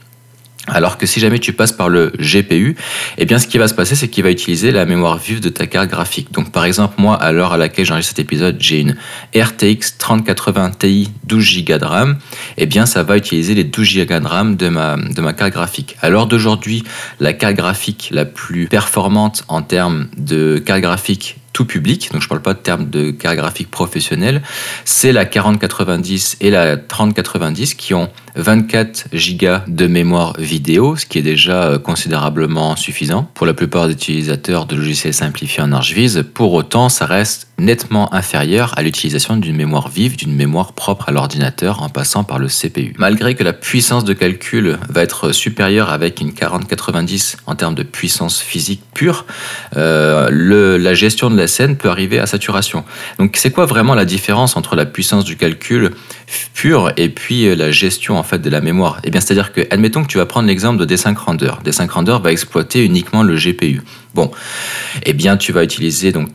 Alors 0.68 0.98
que 0.98 1.06
si 1.06 1.20
jamais 1.20 1.40
tu 1.40 1.54
passes 1.54 1.72
par 1.72 1.90
le 1.90 2.12
GPU, 2.18 2.76
eh 3.18 3.26
bien 3.26 3.38
ce 3.38 3.48
qui 3.48 3.58
va 3.58 3.68
se 3.68 3.74
passer, 3.74 3.96
c'est 3.96 4.08
qu'il 4.08 4.24
va 4.24 4.32
utiliser 4.32 4.72
la 4.72 4.86
mémoire 4.86 5.18
vive 5.18 5.40
de 5.40 5.50
ta 5.50 5.68
carte 5.68 5.90
graphique. 5.90 6.32
Donc 6.32 6.52
par 6.52 6.66
exemple, 6.66 6.96
moi, 6.98 7.16
à 7.16 7.32
l'heure 7.32 7.54
à 7.54 7.58
laquelle 7.58 7.86
j'enregistre 7.86 8.16
cet 8.16 8.26
épisode, 8.26 8.58
j'ai 8.60 8.80
une 8.80 8.96
RTX 9.36 9.98
3080 10.00 10.72
Ti 10.80 11.12
12 11.26 11.66
Go 11.66 11.78
de 11.78 11.86
RAM. 11.86 12.18
Eh 12.58 12.66
bien, 12.66 12.86
ça 12.86 13.04
va 13.04 13.18
utiliser 13.18 13.54
les 13.54 13.64
12 13.64 14.06
Go 14.06 14.20
de 14.20 14.28
RAM 14.28 14.56
de 14.56 14.70
ma, 14.70 14.98
de 14.98 15.22
ma 15.22 15.34
carte 15.34 15.54
graphique. 15.54 15.96
À 16.02 16.10
l'heure 16.10 16.28
d'aujourd'hui, 16.28 16.84
la 17.20 17.34
carte 17.34 17.56
graphique 17.56 18.10
la 18.12 18.26
plus 18.26 18.68
performante 18.68 19.44
en 19.48 19.62
termes 19.62 20.08
de 20.18 20.58
carte 20.58 20.82
graphique 20.82 21.38
tout 21.54 21.64
public, 21.64 22.10
donc 22.12 22.22
je 22.22 22.26
ne 22.26 22.30
parle 22.30 22.42
pas 22.42 22.54
de 22.54 22.60
termes 22.60 22.90
de 22.90 23.12
carte 23.12 23.38
graphique 23.38 23.72
professionnelle, 23.72 24.42
c'est 24.84 25.14
la 25.14 25.24
4090 25.24 26.38
et 26.42 26.50
la 26.50 26.76
3090 26.76 27.76
qui 27.76 27.94
ont 27.94 28.10
24 28.36 29.08
Go 29.38 29.58
de 29.68 29.88
mémoire 29.88 30.34
vidéo, 30.38 30.96
ce 30.96 31.06
qui 31.06 31.20
est 31.20 31.24
déjà 31.24 31.64
euh, 31.64 31.80
considérablement 31.80 32.76
suffisant 32.76 33.30
pour 33.34 33.46
la 33.46 33.54
plupart 33.54 33.88
des 33.88 33.94
utilisateurs 33.94 34.66
de 34.66 34.76
logiciels 34.76 35.14
simplifiés 35.14 35.64
en 35.64 35.72
ArchViz. 35.72 36.24
Pour 36.34 36.54
autant, 36.54 36.90
ça 36.90 37.06
reste 37.06 37.48
nettement 37.58 38.14
inférieur 38.14 38.74
à 38.78 38.82
l'utilisation 38.82 39.38
d'une 39.38 39.56
mémoire 39.56 39.88
vive, 39.88 40.18
d'une 40.18 40.36
mémoire 40.36 40.74
propre 40.74 41.10
à 41.10 41.12
l'ordinateur 41.12 41.82
en 41.82 41.90
passant 41.90 42.24
par 42.24 42.40
le 42.40 42.48
CPU. 42.48 42.94
Malgré 42.98 43.36
que 43.36 43.44
la 43.44 43.54
puissance 43.54 44.04
de 44.04 44.14
calcul 44.14 44.78
va 44.90 45.02
être 45.02 45.32
supérieure 45.32 45.90
avec 45.90 46.20
une 46.20 46.34
4090 46.34 47.38
en 47.46 47.56
termes 47.56 47.76
de 47.76 47.84
puissance 47.84 48.42
physique 48.42 48.82
pure, 48.94 49.26
euh, 49.78 50.78
la 50.78 50.94
gestion 50.94 51.30
de 51.30 51.38
la 51.38 51.48
scène 51.48 51.78
peut 51.78 51.90
arriver 51.90 52.20
à 52.20 52.26
saturation. 52.26 52.84
Donc 53.20 53.38
c'est 53.38 53.52
quoi 53.52 53.66
vraiment 53.66 53.96
la 53.96 54.06
différence 54.06 54.58
entre 54.58 54.76
la 54.76 54.86
puissance 54.86 55.24
du 55.24 55.38
calcul 55.38 55.92
pur 56.54 56.92
et 56.98 57.10
puis 57.10 57.48
euh, 57.48 57.56
la 57.56 57.72
gestion 57.72 58.18
en 58.18 58.24
fait 58.26 58.40
de 58.40 58.50
la 58.50 58.62
mémoire 58.62 59.00
Eh 59.04 59.12
bien 59.12 59.22
c'est-à-dire 59.22 59.54
que 59.54 59.62
admettons 59.72 60.04
que 60.04 60.08
tu 60.08 60.18
vas 60.18 60.26
prendre 60.26 60.48
l'exemple 60.48 60.86
de 60.86 60.96
D5 60.96 61.16
Render. 61.16 61.52
D5 61.64 61.90
Render 61.90 62.18
va 62.22 62.32
exploiter 62.32 62.84
uniquement 62.84 63.24
le 63.24 63.36
GPU. 63.36 63.82
Bon, 64.16 64.32
eh 65.04 65.12
bien 65.12 65.36
tu 65.36 65.52
vas 65.52 65.62
utiliser 65.62 66.14
donc 66.14 66.30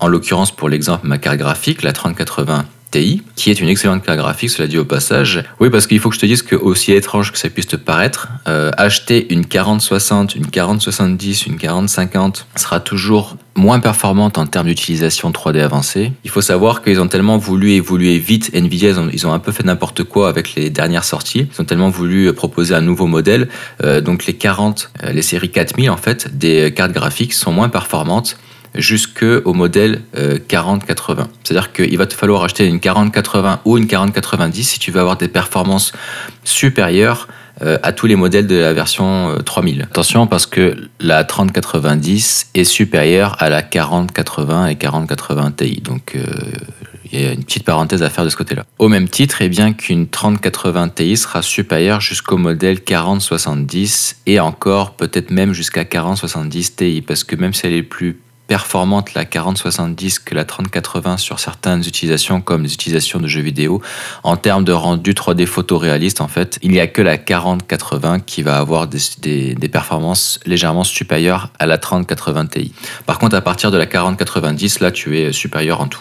en 0.00 0.08
l'occurrence 0.08 0.50
pour 0.50 0.70
l'exemple 0.70 1.06
ma 1.06 1.18
carte 1.18 1.36
graphique 1.36 1.82
la 1.82 1.92
3080 1.92 2.64
TI, 2.90 3.22
qui 3.36 3.50
est 3.50 3.60
une 3.60 3.68
excellente 3.68 4.02
carte 4.02 4.18
graphique, 4.18 4.50
cela 4.50 4.66
dit 4.66 4.78
au 4.78 4.84
passage. 4.84 5.44
Oui, 5.60 5.68
parce 5.70 5.86
qu'il 5.86 6.00
faut 6.00 6.08
que 6.08 6.14
je 6.14 6.20
te 6.20 6.26
dise 6.26 6.42
que, 6.42 6.56
aussi 6.56 6.92
étrange 6.92 7.32
que 7.32 7.38
ça 7.38 7.50
puisse 7.50 7.66
te 7.66 7.76
paraître, 7.76 8.28
euh, 8.46 8.70
acheter 8.76 9.32
une 9.32 9.44
4060, 9.44 10.34
une 10.34 10.46
4070, 10.46 11.46
une 11.46 11.58
4050 11.58 12.46
sera 12.56 12.80
toujours 12.80 13.36
moins 13.54 13.80
performante 13.80 14.38
en 14.38 14.46
termes 14.46 14.68
d'utilisation 14.68 15.30
3D 15.30 15.60
avancée. 15.60 16.12
Il 16.24 16.30
faut 16.30 16.40
savoir 16.40 16.82
qu'ils 16.82 17.00
ont 17.00 17.08
tellement 17.08 17.38
voulu 17.38 17.72
évoluer 17.72 18.18
vite, 18.18 18.50
Nvidia, 18.54 18.92
ils 19.12 19.26
ont, 19.26 19.32
un 19.32 19.38
peu 19.38 19.52
fait 19.52 19.64
n'importe 19.64 20.04
quoi 20.04 20.28
avec 20.28 20.54
les 20.54 20.70
dernières 20.70 21.04
sorties. 21.04 21.48
Ils 21.52 21.60
ont 21.60 21.64
tellement 21.64 21.90
voulu 21.90 22.32
proposer 22.32 22.74
un 22.74 22.80
nouveau 22.80 23.06
modèle. 23.06 23.48
Euh, 23.82 24.00
donc 24.00 24.26
les 24.26 24.34
40, 24.34 24.90
euh, 25.04 25.12
les 25.12 25.22
séries 25.22 25.50
4000 25.50 25.90
en 25.90 25.96
fait, 25.96 26.38
des 26.38 26.72
cartes 26.72 26.92
graphiques 26.92 27.17
sont 27.30 27.52
moins 27.52 27.68
performantes 27.68 28.38
jusqu'au 28.74 29.52
modèle 29.52 30.02
4080. 30.48 31.22
Euh, 31.22 31.26
C'est-à-dire 31.42 31.72
qu'il 31.72 31.96
va 31.98 32.06
te 32.06 32.14
falloir 32.14 32.44
acheter 32.44 32.66
une 32.66 32.80
4080 32.80 33.60
ou 33.64 33.78
une 33.78 33.86
4090 33.86 34.62
si 34.64 34.78
tu 34.78 34.90
veux 34.90 35.00
avoir 35.00 35.16
des 35.16 35.28
performances 35.28 35.92
supérieures 36.44 37.28
euh, 37.62 37.78
à 37.82 37.92
tous 37.92 38.06
les 38.06 38.14
modèles 38.14 38.46
de 38.46 38.56
la 38.56 38.72
version 38.72 39.36
3000. 39.44 39.80
Euh, 39.80 39.84
Attention 39.84 40.26
parce 40.26 40.46
que 40.46 40.76
la 41.00 41.24
3090 41.24 42.50
est 42.54 42.64
supérieure 42.64 43.36
à 43.40 43.48
la 43.48 43.62
4080 43.62 44.68
et 44.68 44.76
4080 44.76 45.52
Ti. 45.52 45.80
Donc 45.82 46.16
il 47.12 47.20
y 47.20 47.26
a 47.26 47.32
une 47.32 47.44
petite 47.44 47.64
parenthèse 47.64 48.02
à 48.02 48.10
faire 48.10 48.24
de 48.24 48.28
ce 48.28 48.36
côté-là. 48.36 48.64
Au 48.78 48.88
même 48.88 49.08
titre, 49.08 49.42
eh 49.42 49.48
bien 49.48 49.72
qu'une 49.72 50.08
3080 50.08 50.88
Ti 50.90 51.16
sera 51.16 51.42
supérieure 51.42 52.00
jusqu'au 52.00 52.36
modèle 52.36 52.80
4070 52.82 54.22
et 54.26 54.40
encore 54.40 54.96
peut-être 54.96 55.30
même 55.30 55.52
jusqu'à 55.52 55.84
4070 55.84 56.76
Ti 56.76 57.02
parce 57.06 57.24
que 57.24 57.36
même 57.36 57.54
si 57.54 57.66
elle 57.66 57.74
est 57.74 57.82
plus 57.82 58.20
performante 58.48 59.14
la 59.14 59.26
4070 59.26 60.18
que 60.20 60.34
la 60.34 60.44
3080 60.44 61.18
sur 61.18 61.38
certaines 61.38 61.86
utilisations 61.86 62.40
comme 62.40 62.64
les 62.64 62.72
utilisations 62.72 63.20
de 63.20 63.28
jeux 63.28 63.42
vidéo. 63.42 63.80
En 64.24 64.36
termes 64.36 64.64
de 64.64 64.72
rendu 64.72 65.12
3D 65.12 65.46
photoréaliste, 65.46 66.22
en 66.22 66.28
fait, 66.28 66.58
il 66.62 66.70
n'y 66.70 66.80
a 66.80 66.86
que 66.86 67.02
la 67.02 67.18
4080 67.18 68.20
qui 68.20 68.42
va 68.42 68.58
avoir 68.58 68.88
des, 68.88 68.98
des, 69.20 69.68
performances 69.68 70.40
légèrement 70.46 70.82
supérieures 70.82 71.50
à 71.58 71.66
la 71.66 71.76
3080 71.76 72.46
Ti. 72.46 72.72
Par 73.04 73.18
contre, 73.18 73.36
à 73.36 73.42
partir 73.42 73.70
de 73.70 73.76
la 73.76 73.84
4090, 73.84 74.80
là, 74.80 74.90
tu 74.90 75.18
es 75.18 75.30
supérieur 75.32 75.82
en 75.82 75.86
tout. 75.86 76.00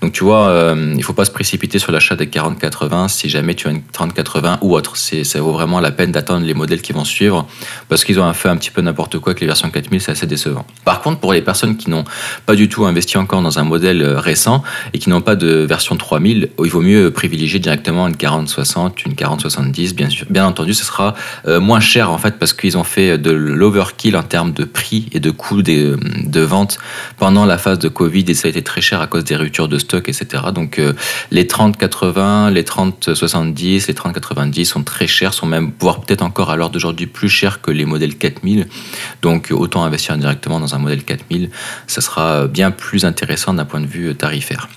Donc, 0.00 0.12
tu 0.12 0.24
vois, 0.24 0.48
euh, 0.48 0.94
il 0.96 1.02
faut 1.04 1.12
pas 1.12 1.24
se 1.24 1.30
précipiter 1.30 1.78
sur 1.78 1.92
l'achat 1.92 2.16
des 2.16 2.26
4080 2.26 3.06
si 3.06 3.28
jamais 3.28 3.54
tu 3.54 3.68
as 3.68 3.70
une 3.70 3.82
3080 3.82 4.58
ou 4.62 4.74
autre. 4.74 4.96
Ça 4.96 5.40
vaut 5.40 5.52
vraiment 5.52 5.78
la 5.78 5.92
peine 5.92 6.10
d'attendre 6.10 6.44
les 6.44 6.54
modèles 6.54 6.82
qui 6.82 6.92
vont 6.92 7.04
suivre 7.04 7.46
parce 7.88 8.02
qu'ils 8.02 8.18
ont 8.18 8.32
fait 8.34 8.48
un 8.48 8.56
petit 8.56 8.72
peu 8.72 8.82
n'importe 8.82 9.20
quoi 9.20 9.30
avec 9.30 9.40
les 9.40 9.46
versions 9.46 9.70
4000, 9.70 10.00
c'est 10.00 10.10
assez 10.10 10.26
décevant. 10.26 10.66
Par 10.84 11.00
contre, 11.00 11.20
pour 11.20 11.32
les 11.32 11.42
personnes 11.42 11.76
qui 11.76 11.83
qui 11.84 11.90
n'ont 11.90 12.04
pas 12.46 12.54
du 12.54 12.68
tout 12.68 12.84
investi 12.84 13.18
encore 13.18 13.42
dans 13.42 13.58
un 13.58 13.64
modèle 13.64 14.02
récent 14.04 14.62
et 14.92 14.98
qui 14.98 15.10
n'ont 15.10 15.20
pas 15.20 15.36
de 15.36 15.48
version 15.48 15.96
3000, 15.96 16.50
il 16.62 16.70
vaut 16.70 16.80
mieux 16.80 17.10
privilégier 17.10 17.58
directement 17.58 18.08
une 18.08 18.16
4060, 18.16 19.04
une 19.04 19.14
4070. 19.14 19.94
Bien, 19.94 20.08
sûr, 20.08 20.26
bien 20.30 20.46
entendu, 20.46 20.74
ce 20.74 20.84
sera 20.84 21.14
moins 21.46 21.80
cher 21.80 22.10
en 22.10 22.18
fait 22.18 22.38
parce 22.38 22.52
qu'ils 22.52 22.76
ont 22.78 22.84
fait 22.84 23.18
de 23.18 23.30
l'overkill 23.30 24.16
en 24.16 24.22
termes 24.22 24.52
de 24.52 24.64
prix 24.64 25.08
et 25.12 25.20
de 25.20 25.30
coûts 25.30 25.62
de, 25.62 25.98
de 26.24 26.40
vente 26.40 26.78
pendant 27.18 27.46
la 27.46 27.58
phase 27.58 27.78
de 27.78 27.88
Covid 27.88 28.24
et 28.28 28.34
ça 28.34 28.48
a 28.48 28.50
été 28.50 28.62
très 28.62 28.80
cher 28.80 29.00
à 29.00 29.06
cause 29.06 29.24
des 29.24 29.36
ruptures 29.36 29.68
de 29.68 29.78
stock, 29.78 30.08
etc. 30.08 30.44
Donc 30.54 30.80
les 31.30 31.46
3080, 31.46 32.50
les 32.50 32.64
3070, 32.64 33.88
les 33.88 33.94
3090 33.94 34.64
sont 34.64 34.82
très 34.82 35.06
chers, 35.06 35.34
sont 35.34 35.46
même, 35.46 35.72
voire 35.78 36.00
peut-être 36.00 36.22
encore 36.22 36.50
à 36.50 36.56
l'heure 36.56 36.70
d'aujourd'hui, 36.70 37.06
plus 37.06 37.28
chers 37.28 37.60
que 37.60 37.70
les 37.70 37.84
modèles 37.84 38.16
4000. 38.16 38.66
Donc 39.22 39.48
autant 39.50 39.84
investir 39.84 40.16
directement 40.16 40.60
dans 40.60 40.74
un 40.74 40.78
modèle 40.78 41.04
4000, 41.04 41.50
ça 41.86 42.00
sera 42.00 42.46
bien 42.46 42.70
plus 42.70 43.04
intéressant 43.04 43.54
d'un 43.54 43.64
point 43.64 43.80
de 43.80 43.86
vue 43.86 44.14
tarifaire. 44.14 44.68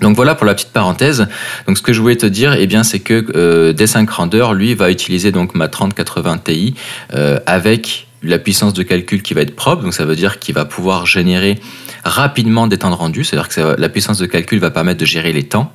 Donc 0.00 0.16
voilà 0.16 0.34
pour 0.34 0.46
la 0.46 0.54
petite 0.54 0.72
parenthèse. 0.72 1.26
Donc 1.66 1.78
ce 1.78 1.82
que 1.82 1.92
je 1.92 2.00
voulais 2.00 2.16
te 2.16 2.26
dire, 2.26 2.54
eh 2.54 2.66
bien, 2.66 2.84
c'est 2.84 3.00
que 3.00 3.26
euh, 3.34 3.72
D5 3.72 4.08
Render, 4.08 4.46
lui, 4.54 4.74
va 4.74 4.90
utiliser 4.90 5.32
donc 5.32 5.54
ma 5.54 5.68
3080 5.68 6.38
Ti 6.38 6.74
euh, 7.14 7.38
avec 7.46 8.06
la 8.22 8.38
puissance 8.38 8.74
de 8.74 8.82
calcul 8.82 9.22
qui 9.22 9.34
va 9.34 9.42
être 9.42 9.56
propre. 9.56 9.82
Donc 9.82 9.94
ça 9.94 10.04
veut 10.04 10.16
dire 10.16 10.38
qu'il 10.38 10.54
va 10.54 10.64
pouvoir 10.64 11.06
générer 11.06 11.58
rapidement 12.04 12.66
des 12.66 12.78
temps 12.78 12.90
de 12.90 12.94
rendu. 12.94 13.24
C'est-à-dire 13.24 13.48
que 13.48 13.80
la 13.80 13.88
puissance 13.88 14.18
de 14.18 14.26
calcul 14.26 14.58
va 14.58 14.70
permettre 14.70 15.00
de 15.00 15.06
gérer 15.06 15.32
les 15.32 15.44
temps 15.44 15.72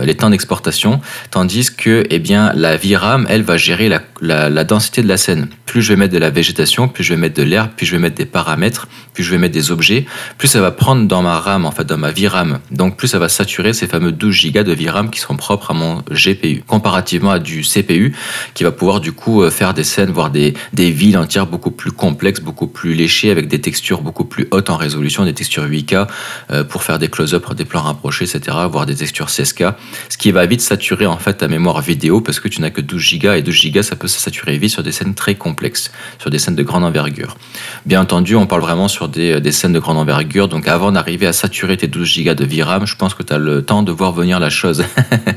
les 0.00 0.14
temps 0.14 0.30
d'exportation, 0.30 1.00
tandis 1.30 1.74
que 1.74 2.04
eh 2.10 2.18
bien, 2.18 2.52
la 2.54 2.76
VRAM, 2.76 3.26
elle, 3.28 3.42
va 3.42 3.56
gérer 3.56 3.88
la, 4.20 4.64
densité 4.64 5.02
de 5.02 5.08
la 5.08 5.16
scène. 5.16 5.48
Plus 5.64 5.82
je 5.82 5.92
vais 5.92 5.96
mettre 5.96 6.14
de 6.14 6.18
la 6.18 6.30
végétation, 6.30 6.88
plus 6.88 7.04
je 7.04 7.14
vais 7.14 7.20
mettre 7.20 7.36
de 7.36 7.42
l'air, 7.42 7.70
plus 7.70 7.86
je 7.86 7.92
vais 7.92 8.00
mettre 8.00 8.16
des 8.16 8.26
paramètres, 8.26 8.88
plus 9.14 9.24
je 9.24 9.30
vais 9.30 9.38
mettre 9.38 9.54
des 9.54 9.70
objets, 9.70 10.06
plus 10.38 10.48
ça 10.48 10.60
va 10.60 10.70
prendre 10.70 11.06
dans 11.06 11.22
ma 11.22 11.38
RAM, 11.38 11.64
en 11.64 11.70
fait, 11.70 11.84
dans 11.84 11.98
ma 11.98 12.10
VRAM. 12.10 12.58
Donc 12.70 12.96
plus 12.96 13.08
ça 13.08 13.18
va 13.18 13.28
saturer 13.28 13.72
ces 13.72 13.86
fameux 13.86 14.12
12 14.12 14.52
Go 14.52 14.62
de 14.62 14.72
VRAM 14.72 15.10
qui 15.10 15.20
seront 15.20 15.36
propres 15.36 15.70
à 15.70 15.74
mon 15.74 16.02
GPU, 16.10 16.62
comparativement 16.66 17.30
à 17.30 17.38
du 17.38 17.62
CPU 17.62 18.14
qui 18.54 18.64
va 18.64 18.72
pouvoir 18.72 19.00
du 19.00 19.12
coup 19.12 19.42
euh, 19.42 19.50
faire 19.50 19.74
des 19.74 19.84
scènes, 19.84 20.10
voire 20.10 20.30
des, 20.30 20.54
des 20.72 20.90
villes 20.90 21.18
entières 21.18 21.46
beaucoup 21.46 21.70
plus 21.70 21.92
complexes, 21.92 22.40
beaucoup 22.40 22.66
plus 22.66 22.94
léchées, 22.94 23.30
avec 23.30 23.48
des 23.48 23.60
textures 23.60 24.02
beaucoup 24.02 24.24
plus 24.24 24.48
hautes 24.50 24.70
en 24.70 24.76
résolution, 24.76 25.24
des 25.24 25.34
textures 25.34 25.64
8K 25.64 26.06
euh, 26.50 26.64
pour 26.64 26.82
faire 26.82 26.98
des 26.98 27.08
close-up, 27.08 27.54
des 27.54 27.64
plans 27.64 27.82
rapprochés, 27.82 28.24
etc., 28.24 28.56
voire 28.70 28.86
des 28.86 28.96
textures 28.96 29.30
16K 29.56 29.74
ce 30.08 30.18
qui 30.18 30.32
va 30.32 30.46
vite 30.46 30.60
saturer 30.60 31.06
en 31.06 31.18
fait 31.18 31.34
ta 31.34 31.48
mémoire 31.48 31.80
vidéo 31.80 32.20
parce 32.20 32.40
que 32.40 32.48
tu 32.48 32.60
n'as 32.60 32.70
que 32.70 32.80
12 32.80 33.18
Go 33.18 33.32
et 33.32 33.42
12 33.42 33.72
Go 33.72 33.82
ça 33.82 33.96
peut 33.96 34.08
se 34.08 34.18
saturer 34.18 34.58
vite 34.58 34.70
sur 34.70 34.82
des 34.82 34.92
scènes 34.92 35.14
très 35.14 35.34
complexes, 35.34 35.90
sur 36.18 36.30
des 36.30 36.38
scènes 36.38 36.54
de 36.54 36.62
grande 36.62 36.84
envergure. 36.84 37.36
Bien 37.84 38.00
entendu, 38.00 38.34
on 38.36 38.46
parle 38.46 38.62
vraiment 38.62 38.88
sur 38.88 39.08
des, 39.08 39.40
des 39.40 39.52
scènes 39.52 39.72
de 39.72 39.78
grande 39.78 39.98
envergure, 39.98 40.48
donc 40.48 40.68
avant 40.68 40.92
d'arriver 40.92 41.26
à 41.26 41.32
saturer 41.32 41.76
tes 41.76 41.88
12 41.88 42.24
Go 42.24 42.34
de 42.34 42.44
VRAM, 42.44 42.86
je 42.86 42.96
pense 42.96 43.14
que 43.14 43.22
tu 43.22 43.32
as 43.32 43.38
le 43.38 43.62
temps 43.62 43.82
de 43.82 43.92
voir 43.92 44.12
venir 44.12 44.40
la 44.40 44.50
chose. 44.50 44.84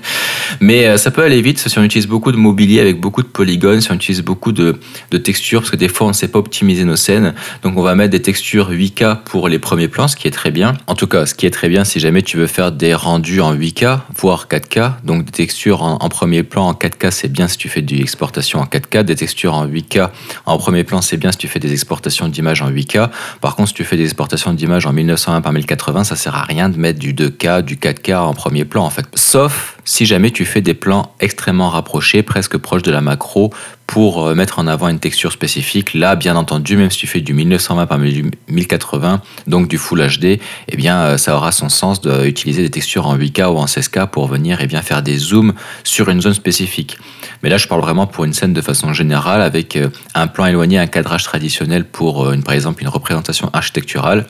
Mais 0.59 0.87
euh, 0.87 0.97
ça 0.97 1.11
peut 1.11 1.23
aller 1.23 1.41
vite 1.41 1.59
si 1.59 1.79
on 1.79 1.83
utilise 1.83 2.07
beaucoup 2.07 2.31
de 2.31 2.37
mobilier 2.37 2.79
avec 2.79 2.99
beaucoup 2.99 3.21
de 3.21 3.27
polygones, 3.27 3.81
si 3.81 3.91
on 3.91 3.95
utilise 3.95 4.21
beaucoup 4.21 4.51
de, 4.51 4.79
de 5.11 5.17
textures, 5.17 5.61
parce 5.61 5.71
que 5.71 5.75
des 5.75 5.87
fois 5.87 6.07
on 6.07 6.09
ne 6.09 6.15
sait 6.15 6.27
pas 6.27 6.39
optimiser 6.39 6.83
nos 6.83 6.95
scènes, 6.95 7.33
donc 7.63 7.77
on 7.77 7.81
va 7.81 7.95
mettre 7.95 8.11
des 8.11 8.21
textures 8.21 8.71
8K 8.71 9.23
pour 9.23 9.47
les 9.47 9.59
premiers 9.59 9.87
plans, 9.87 10.07
ce 10.07 10.15
qui 10.15 10.27
est 10.27 10.31
très 10.31 10.51
bien. 10.51 10.73
En 10.87 10.95
tout 10.95 11.07
cas, 11.07 11.25
ce 11.25 11.33
qui 11.33 11.45
est 11.45 11.51
très 11.51 11.69
bien 11.69 11.83
si 11.83 11.99
jamais 11.99 12.21
tu 12.21 12.37
veux 12.37 12.47
faire 12.47 12.71
des 12.71 12.93
rendus 12.93 13.41
en 13.41 13.55
8K, 13.55 13.99
voire 14.19 14.47
4K, 14.49 14.93
donc 15.03 15.25
des 15.25 15.31
textures 15.31 15.81
en, 15.81 16.09
premier 16.09 16.43
plan 16.43 16.67
en 16.67 16.73
4K, 16.73 17.11
c'est 17.11 17.31
bien 17.31 17.47
si 17.47 17.57
tu 17.57 17.69
fais 17.69 17.81
des 17.81 17.99
exportations 17.99 18.59
en 18.59 18.65
4K, 18.65 19.03
des 19.03 19.15
textures 19.15 19.53
en 19.53 19.65
8K 19.65 20.09
en 20.45 20.57
premier 20.57 20.83
plan, 20.83 21.01
c'est 21.01 21.17
bien 21.17 21.31
si 21.31 21.37
tu 21.37 21.47
fais 21.47 21.59
des 21.59 21.71
exportations 21.71 22.27
d'images 22.27 22.61
en 22.61 22.69
8K. 22.69 23.09
Par 23.41 23.55
contre, 23.55 23.69
si 23.69 23.75
tu 23.75 23.83
fais 23.83 23.97
des 23.97 24.03
exportations 24.03 24.53
d'images 24.53 24.85
en 24.85 24.93
1920 24.93 25.41
par 25.41 25.53
1080, 25.53 26.03
ça 26.03 26.15
sert 26.15 26.35
à 26.35 26.43
rien 26.43 26.69
de 26.69 26.77
mettre 26.77 26.99
du 26.99 27.13
2K, 27.13 27.61
du 27.61 27.77
4K 27.77 28.17
en 28.17 28.33
premier 28.33 28.65
plan 28.65 28.85
en 28.85 28.89
fait. 28.89 29.05
Sauf 29.15 29.78
si 29.89 30.05
jamais 30.05 30.29
tu 30.29 30.45
fais 30.45 30.61
des 30.61 30.75
plans 30.75 31.15
extrêmement 31.19 31.71
rapprochés, 31.71 32.21
presque 32.21 32.57
proches 32.57 32.83
de 32.83 32.91
la 32.91 33.01
macro, 33.01 33.51
pour 33.87 34.27
euh, 34.27 34.35
mettre 34.35 34.59
en 34.59 34.67
avant 34.67 34.87
une 34.87 34.99
texture 34.99 35.31
spécifique. 35.31 35.95
Là, 35.95 36.15
bien 36.15 36.35
entendu, 36.35 36.77
même 36.77 36.91
si 36.91 36.99
tu 36.99 37.07
fais 37.07 37.21
du 37.21 37.33
1920 37.33 37.87
par 37.87 37.97
1080, 37.97 39.19
donc 39.47 39.67
du 39.67 39.79
Full 39.79 39.99
HD, 39.99 40.39
eh 40.67 40.77
bien, 40.77 40.99
euh, 40.99 41.17
ça 41.17 41.35
aura 41.35 41.51
son 41.51 41.69
sens 41.69 42.01
d'utiliser 42.01 42.61
des 42.61 42.69
textures 42.69 43.07
en 43.07 43.17
8K 43.17 43.47
ou 43.47 43.57
en 43.57 43.65
16K 43.65 44.11
pour 44.11 44.27
venir 44.27 44.59
eh 44.61 44.67
bien, 44.67 44.83
faire 44.83 45.01
des 45.01 45.17
zooms 45.17 45.53
sur 45.83 46.09
une 46.09 46.21
zone 46.21 46.35
spécifique. 46.35 46.99
Mais 47.41 47.49
là, 47.49 47.57
je 47.57 47.67
parle 47.67 47.81
vraiment 47.81 48.05
pour 48.05 48.25
une 48.25 48.33
scène 48.33 48.53
de 48.53 48.61
façon 48.61 48.93
générale, 48.93 49.41
avec 49.41 49.75
euh, 49.75 49.89
un 50.13 50.27
plan 50.27 50.45
éloigné, 50.45 50.77
un 50.77 50.85
cadrage 50.85 51.23
traditionnel 51.23 51.83
pour, 51.83 52.31
une, 52.31 52.43
par 52.43 52.53
exemple, 52.53 52.83
une 52.83 52.89
représentation 52.89 53.49
architecturale 53.53 54.27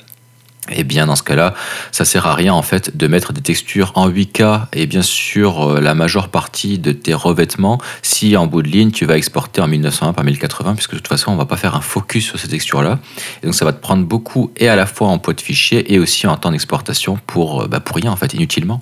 eh 0.71 0.83
bien 0.83 1.07
dans 1.07 1.15
ce 1.15 1.23
cas-là, 1.23 1.53
ça 1.91 2.05
sert 2.05 2.27
à 2.27 2.35
rien 2.35 2.53
en 2.53 2.61
fait 2.61 2.95
de 2.95 3.07
mettre 3.07 3.33
des 3.33 3.41
textures 3.41 3.91
en 3.95 4.09
8K 4.09 4.65
et 4.73 4.85
bien 4.85 5.01
sûr 5.01 5.77
euh, 5.77 5.81
la 5.81 5.95
majeure 5.95 6.29
partie 6.29 6.77
de 6.77 6.91
tes 6.91 7.13
revêtements 7.13 7.79
si 8.01 8.35
en 8.37 8.45
bout 8.45 8.61
de 8.61 8.67
ligne 8.67 8.91
tu 8.91 9.05
vas 9.05 9.17
exporter 9.17 9.61
en 9.61 9.67
1920 9.67 10.13
par 10.13 10.23
1080 10.23 10.75
puisque 10.75 10.91
de 10.91 10.97
toute 10.97 11.07
façon 11.07 11.31
on 11.31 11.35
va 11.35 11.45
pas 11.45 11.57
faire 11.57 11.75
un 11.75 11.81
focus 11.81 12.25
sur 12.25 12.39
ces 12.39 12.49
textures-là 12.49 12.99
et 13.41 13.45
donc 13.45 13.55
ça 13.55 13.65
va 13.65 13.73
te 13.73 13.81
prendre 13.81 14.05
beaucoup 14.05 14.51
et 14.57 14.67
à 14.67 14.75
la 14.75 14.85
fois 14.85 15.07
en 15.07 15.17
poids 15.17 15.33
de 15.33 15.41
fichier 15.41 15.93
et 15.93 15.97
aussi 15.97 16.27
en 16.27 16.35
temps 16.37 16.51
d'exportation 16.51 17.17
pour, 17.25 17.63
euh, 17.63 17.67
bah, 17.67 17.79
pour 17.79 17.95
rien 17.95 18.11
en 18.11 18.15
fait 18.15 18.33
inutilement. 18.33 18.81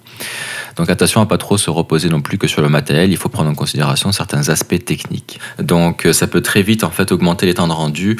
Donc 0.75 0.89
attention 0.89 1.21
à 1.21 1.25
pas 1.25 1.37
trop 1.37 1.57
se 1.57 1.69
reposer 1.69 2.09
non 2.09 2.21
plus 2.21 2.37
que 2.37 2.47
sur 2.47 2.61
le 2.61 2.69
matériel, 2.69 3.11
il 3.11 3.17
faut 3.17 3.29
prendre 3.29 3.49
en 3.49 3.55
considération 3.55 4.11
certains 4.11 4.49
aspects 4.49 4.83
techniques. 4.83 5.39
Donc 5.59 6.05
euh, 6.05 6.13
ça 6.13 6.27
peut 6.27 6.41
très 6.41 6.61
vite 6.61 6.83
en 6.83 6.91
fait 6.91 7.11
augmenter 7.11 7.45
les 7.45 7.53
temps 7.53 7.67
de 7.67 7.73
rendu 7.73 8.17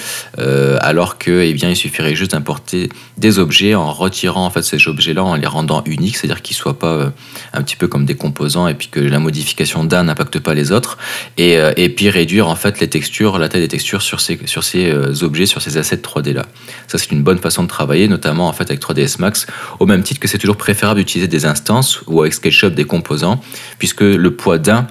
alors 0.80 1.18
que 1.18 1.42
eh 1.42 1.54
bien 1.54 1.70
il 1.70 1.76
suffirait 1.76 2.16
juste 2.16 2.32
d'importer 2.32 2.90
des 3.18 3.40
objets 3.40 3.47
en 3.76 3.92
retirant 3.92 4.46
en 4.46 4.50
fait 4.50 4.62
ces 4.62 4.88
objets-là, 4.88 5.24
en 5.24 5.36
les 5.36 5.48
rendant 5.48 5.84
uniques, 5.86 6.18
c'est-à-dire 6.18 6.42
qu'ils 6.42 6.56
soient 6.56 6.78
pas 6.78 6.94
euh, 6.94 7.10
un 7.54 7.64
petit 7.64 7.76
peu 7.76 7.88
comme 7.88 8.06
des 8.06 8.16
composants 8.16 8.68
et 8.68 8.74
puis 8.74 8.88
que 8.90 9.00
la 9.00 9.20
modification 9.20 9.84
d'un 9.84 10.04
n'impacte 10.04 10.40
pas 10.40 10.54
les 10.54 10.72
autres, 10.72 10.98
et, 11.38 11.58
euh, 11.58 11.74
et, 11.78 11.90
puis 11.90 12.10
réduire 12.10 12.48
en 12.48 12.56
fait 12.56 12.80
les 12.80 12.88
textures, 12.88 13.38
la 13.38 13.50
taille 13.50 13.62
des 13.62 13.68
textures 13.68 14.02
sur 14.02 14.20
ces, 14.20 14.40
sur 14.46 14.64
ces 14.64 14.92
euh, 14.92 15.24
objets, 15.24 15.46
sur 15.46 15.62
ces 15.62 15.78
assets 15.78 15.98
3D 15.98 16.34
là. 16.34 16.46
Ça 16.88 16.98
c'est 16.98 17.12
une 17.12 17.24
bonne 17.24 17.40
façon 17.40 17.64
de 17.64 17.68
travailler, 17.68 18.08
notamment 18.08 18.48
en 18.48 18.54
fait 18.54 18.70
avec 18.70 18.82
3ds 18.82 19.20
Max, 19.20 19.48
au 19.80 19.86
même 19.86 20.04
titre 20.04 20.20
que 20.20 20.28
c'est 20.28 20.38
toujours 20.38 20.58
préférable 20.58 21.00
d'utiliser 21.00 21.28
des 21.28 21.46
instances 21.46 22.02
ou 22.08 22.22
avec 22.22 22.34
SketchUp 22.34 22.74
des 22.74 22.86
composants, 22.86 23.42
puisque 23.80 24.02
le 24.02 24.32
poids 24.32 24.58
d'un 24.58 24.88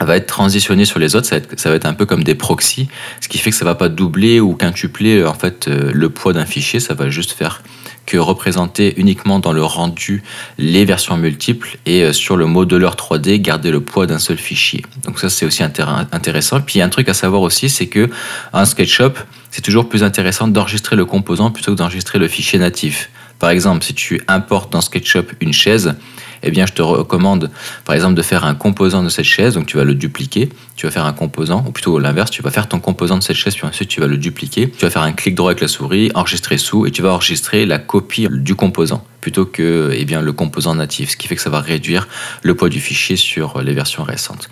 va 0.00 0.16
être 0.16 0.26
transitionné 0.26 0.84
sur 0.84 0.98
les 0.98 1.16
autres, 1.16 1.26
ça 1.26 1.36
va, 1.36 1.42
être, 1.42 1.58
ça 1.58 1.70
va 1.70 1.76
être 1.76 1.86
un 1.86 1.94
peu 1.94 2.04
comme 2.04 2.22
des 2.22 2.34
proxys, 2.34 2.88
ce 3.22 3.28
qui 3.28 3.38
fait 3.38 3.48
que 3.48 3.56
ça 3.56 3.64
va 3.64 3.74
pas 3.74 3.88
doubler 3.88 4.40
ou 4.40 4.54
quintupler 4.54 5.24
en 5.24 5.32
fait 5.32 5.68
le 5.68 6.10
poids 6.10 6.34
d'un 6.34 6.44
fichier, 6.44 6.80
ça 6.80 6.92
va 6.92 7.08
juste 7.08 7.32
faire 7.32 7.62
que 8.06 8.16
représenter 8.16 8.94
uniquement 8.96 9.40
dans 9.40 9.52
le 9.52 9.62
rendu 9.62 10.22
les 10.58 10.84
versions 10.84 11.16
multiples 11.16 11.78
et 11.84 12.02
euh, 12.02 12.12
sur 12.12 12.36
le 12.36 12.46
modeleur 12.46 12.94
3D 12.94 13.40
garder 13.40 13.70
le 13.70 13.80
poids 13.80 14.06
d'un 14.06 14.18
seul 14.18 14.38
fichier. 14.38 14.84
Donc 15.04 15.18
ça 15.18 15.28
c'est 15.28 15.44
aussi 15.44 15.62
intéressant. 15.62 16.60
Puis 16.60 16.76
il 16.76 16.78
y 16.78 16.82
a 16.82 16.86
un 16.86 16.90
truc 16.90 17.08
à 17.08 17.14
savoir 17.14 17.42
aussi, 17.42 17.68
c'est 17.68 17.88
que 17.88 18.08
en 18.52 18.64
SketchUp, 18.64 19.18
c'est 19.50 19.62
toujours 19.62 19.88
plus 19.88 20.02
intéressant 20.02 20.48
d'enregistrer 20.48 20.96
le 20.96 21.04
composant 21.04 21.50
plutôt 21.50 21.72
que 21.72 21.78
d'enregistrer 21.78 22.18
le 22.18 22.28
fichier 22.28 22.58
natif. 22.58 23.10
Par 23.38 23.50
exemple, 23.50 23.84
si 23.84 23.94
tu 23.94 24.22
importes 24.28 24.72
dans 24.72 24.80
SketchUp 24.80 25.32
une 25.40 25.52
chaise, 25.52 25.94
eh 26.42 26.50
bien, 26.50 26.66
je 26.66 26.72
te 26.72 26.82
recommande, 26.82 27.50
par 27.84 27.94
exemple, 27.94 28.14
de 28.14 28.22
faire 28.22 28.44
un 28.44 28.54
composant 28.54 29.02
de 29.02 29.08
cette 29.08 29.24
chaise. 29.24 29.54
Donc, 29.54 29.66
tu 29.66 29.76
vas 29.76 29.84
le 29.84 29.94
dupliquer. 29.94 30.48
Tu 30.76 30.86
vas 30.86 30.92
faire 30.92 31.06
un 31.06 31.12
composant, 31.12 31.64
ou 31.66 31.70
plutôt 31.70 31.98
l'inverse, 31.98 32.30
tu 32.30 32.42
vas 32.42 32.50
faire 32.50 32.68
ton 32.68 32.80
composant 32.80 33.16
de 33.16 33.22
cette 33.22 33.36
chaise, 33.36 33.54
puis 33.54 33.66
ensuite 33.66 33.88
tu 33.88 34.00
vas 34.00 34.06
le 34.06 34.18
dupliquer. 34.18 34.68
Tu 34.68 34.84
vas 34.84 34.90
faire 34.90 35.02
un 35.02 35.12
clic 35.12 35.34
droit 35.34 35.50
avec 35.50 35.62
la 35.62 35.68
souris, 35.68 36.10
enregistrer 36.14 36.58
sous, 36.58 36.86
et 36.86 36.90
tu 36.90 37.00
vas 37.00 37.12
enregistrer 37.12 37.64
la 37.64 37.78
copie 37.78 38.28
du 38.30 38.54
composant 38.54 39.02
plutôt 39.26 39.44
que 39.44 39.90
eh 39.92 40.04
bien, 40.04 40.22
le 40.22 40.32
composant 40.32 40.76
natif, 40.76 41.10
ce 41.10 41.16
qui 41.16 41.26
fait 41.26 41.34
que 41.34 41.42
ça 41.42 41.50
va 41.50 41.60
réduire 41.60 42.06
le 42.42 42.54
poids 42.54 42.68
du 42.68 42.78
fichier 42.78 43.16
sur 43.16 43.60
les 43.60 43.72
versions 43.72 44.04
récentes. 44.04 44.48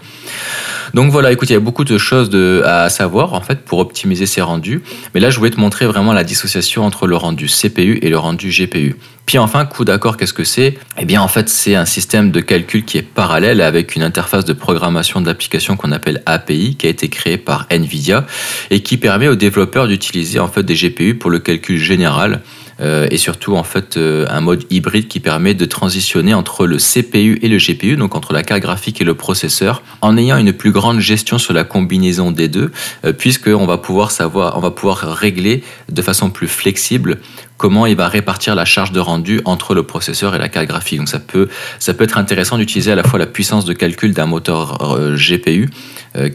Donc 0.95 1.13
voilà, 1.13 1.31
écoute, 1.31 1.49
il 1.49 1.53
y 1.53 1.57
a 1.57 1.61
beaucoup 1.61 1.85
de 1.85 1.97
choses 1.97 2.35
à 2.65 2.89
savoir 2.89 3.35
en 3.35 3.41
fait 3.41 3.65
pour 3.65 3.79
optimiser 3.79 4.27
ces 4.27 4.41
rendus. 4.41 4.83
Mais 5.15 5.21
là, 5.21 5.31
je 5.31 5.39
voulais 5.39 5.53
te 5.53 5.61
montrer 5.61 5.87
vraiment 5.87 6.13
la 6.13 6.25
dissociation 6.25 6.85
entre 6.85 7.07
le 7.07 7.15
rendu 7.15 7.47
CPU 7.47 8.01
et 8.03 8.09
le 8.09 8.19
rendu 8.19 8.51
GPU. 8.51 8.97
Puis 9.27 9.39
enfin, 9.39 9.65
coup 9.65 9.85
d'accord, 9.85 10.17
qu'est-ce 10.17 10.35
que 10.35 10.45
c'est? 10.45 10.79
Eh 10.99 11.05
bien, 11.05 11.23
en 11.23 11.29
fait, 11.29 11.49
c'est 11.49 11.75
un 11.75 11.87
système 11.87 12.31
de 12.31 12.41
calcul 12.41 12.85
qui 12.85 12.99
est 12.99 13.03
parallèle 13.03 13.61
avec 13.61 13.97
une 13.97 14.03
interface 14.03 14.45
de 14.45 14.53
programmation 14.53 15.21
d'application 15.21 15.77
qu'on 15.77 15.93
appelle 15.93 16.23
API, 16.27 16.77
qui 16.77 16.87
a 16.87 16.91
été 16.91 17.09
créée 17.09 17.39
par 17.39 17.67
Nvidia 17.71 18.27
et 18.71 18.81
qui 18.81 18.99
permet 18.99 19.29
aux 19.29 19.35
développeurs 19.35 19.89
d'utiliser 19.89 20.39
en 20.39 20.49
fait 20.49 20.63
des 20.63 20.75
GPU 20.75 21.15
pour 21.15 21.31
le 21.31 21.39
calcul 21.39 21.79
général 21.79 22.43
euh, 22.81 23.07
et 23.11 23.19
surtout 23.19 23.55
en 23.55 23.63
fait 23.63 23.97
euh, 23.97 24.27
un 24.29 24.41
mode 24.41 24.65
hybride 24.71 25.07
qui 25.07 25.21
permet 25.21 25.55
de 25.55 25.65
transitionner 25.65 26.35
entre 26.35 26.67
le 26.67 26.79
CPU 26.79 27.39
et 27.41 27.49
le 27.49 27.59
GPU, 27.59 27.97
donc 27.97 28.15
entre 28.15 28.33
la 28.33 28.43
carte 28.43 28.63
graphique 28.63 29.01
et 29.01 29.05
le 29.05 29.15
processeur, 29.15 29.83
en 30.01 30.17
ayant 30.17 30.39
une 30.39 30.53
plus 30.53 30.73
grande 30.73 30.99
gestion 30.99 31.39
sur 31.39 31.55
la 31.55 31.65
combinaison 31.65 32.33
des 32.33 32.49
deux, 32.49 32.73
euh, 33.05 33.13
puisqu'on 33.13 33.67
va 33.67 33.79
pouvoir 33.79 34.11
savoir, 34.11 34.57
on 34.57 34.61
va 34.61 34.71
pouvoir 34.71 34.99
régler 34.99 35.63
de 35.91 36.03
façon 36.03 36.31
plus 36.31 36.49
flexible 36.49 37.21
comment 37.57 37.87
il 37.87 37.97
va 37.97 38.09
répartir 38.09 38.55
la 38.55 38.65
charge 38.65 38.93
de 38.93 39.01
rendu 39.01 39.41
entre 39.45 39.75
le 39.75 39.83
processeur 39.85 40.35
et 40.35 40.39
la 40.39 40.49
carte 40.49 40.67
graphique. 40.67 40.99
Donc 40.99 41.09
ça 41.09 41.19
peut, 41.21 41.49
ça 41.79 41.95
peut 41.95 42.05
être 42.05 42.19
intéressant 42.19 42.59
d'utiliser 42.59 42.93
à 42.93 42.95
la 42.95 43.05
fois 43.05 43.19
la 43.19 43.27
puissance 43.27 43.65
de 43.65 43.73
calcul 43.73 44.13
d'un 44.13 44.27
moteur 44.27 44.99
GPU, 45.15 45.71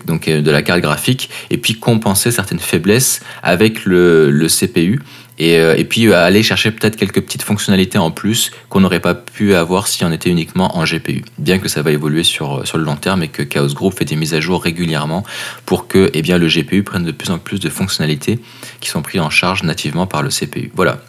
donc 0.06 0.30
de 0.30 0.52
la 0.52 0.62
carte 0.62 0.82
graphique, 0.82 1.30
et 1.50 1.58
puis 1.58 1.76
compenser 1.76 2.32
certaines 2.32 2.60
faiblesses 2.60 3.22
avec 3.44 3.86
le 3.86 4.48
CPU 4.48 5.02
Et, 5.40 5.58
euh, 5.58 5.76
et 5.78 5.86
puis 5.86 6.14
aller 6.14 6.44
chercher 6.44 6.72
peut-être 6.72 6.98
quelques 6.98 7.22
petites 7.22 7.44
fonctionnalités 7.44 7.98
en 7.98 8.12
plus 8.12 8.52
qu'on 8.70 8.82
n'aurait 8.82 9.00
pas 9.00 9.16
pu 9.16 9.56
avoir 9.56 9.88
si 9.88 10.04
on 10.04 10.12
était 10.12 10.30
uniquement 10.30 10.78
en 10.78 10.84
GPU. 10.84 11.24
Bien 11.38 11.60
que 11.60 11.70
ça 11.70 11.82
va 11.82 11.92
évoluer 11.92 12.24
sur, 12.24 12.68
sur 12.68 12.78
le 12.78 12.84
long 12.84 12.98
terme 12.98 13.24
et 13.24 13.30
que 13.30 13.42
Chaos 13.44 13.74
Group 13.74 13.98
fait 13.98 14.06
des 14.06 14.16
mises 14.16 14.34
à 14.34 14.42
jour 14.42 14.62
régulièrement 14.62 15.24
pour 15.66 15.88
que 15.88 16.12
eh 16.14 16.22
bien, 16.22 16.38
le 16.38 16.48
GPU 16.48 16.84
prenne 16.84 17.06
de 17.06 17.12
plus 17.12 17.32
en 17.32 17.40
plus 17.40 17.60
de 17.60 17.70
fonctionnalités 17.70 18.40
qui 18.82 18.90
sont 18.90 19.02
prises 19.02 19.22
en 19.22 19.30
charge 19.30 19.64
nativement 19.64 20.08
par 20.08 20.22
le 20.22 20.30
CPU. 20.30 20.72
Voilà, 20.76 21.00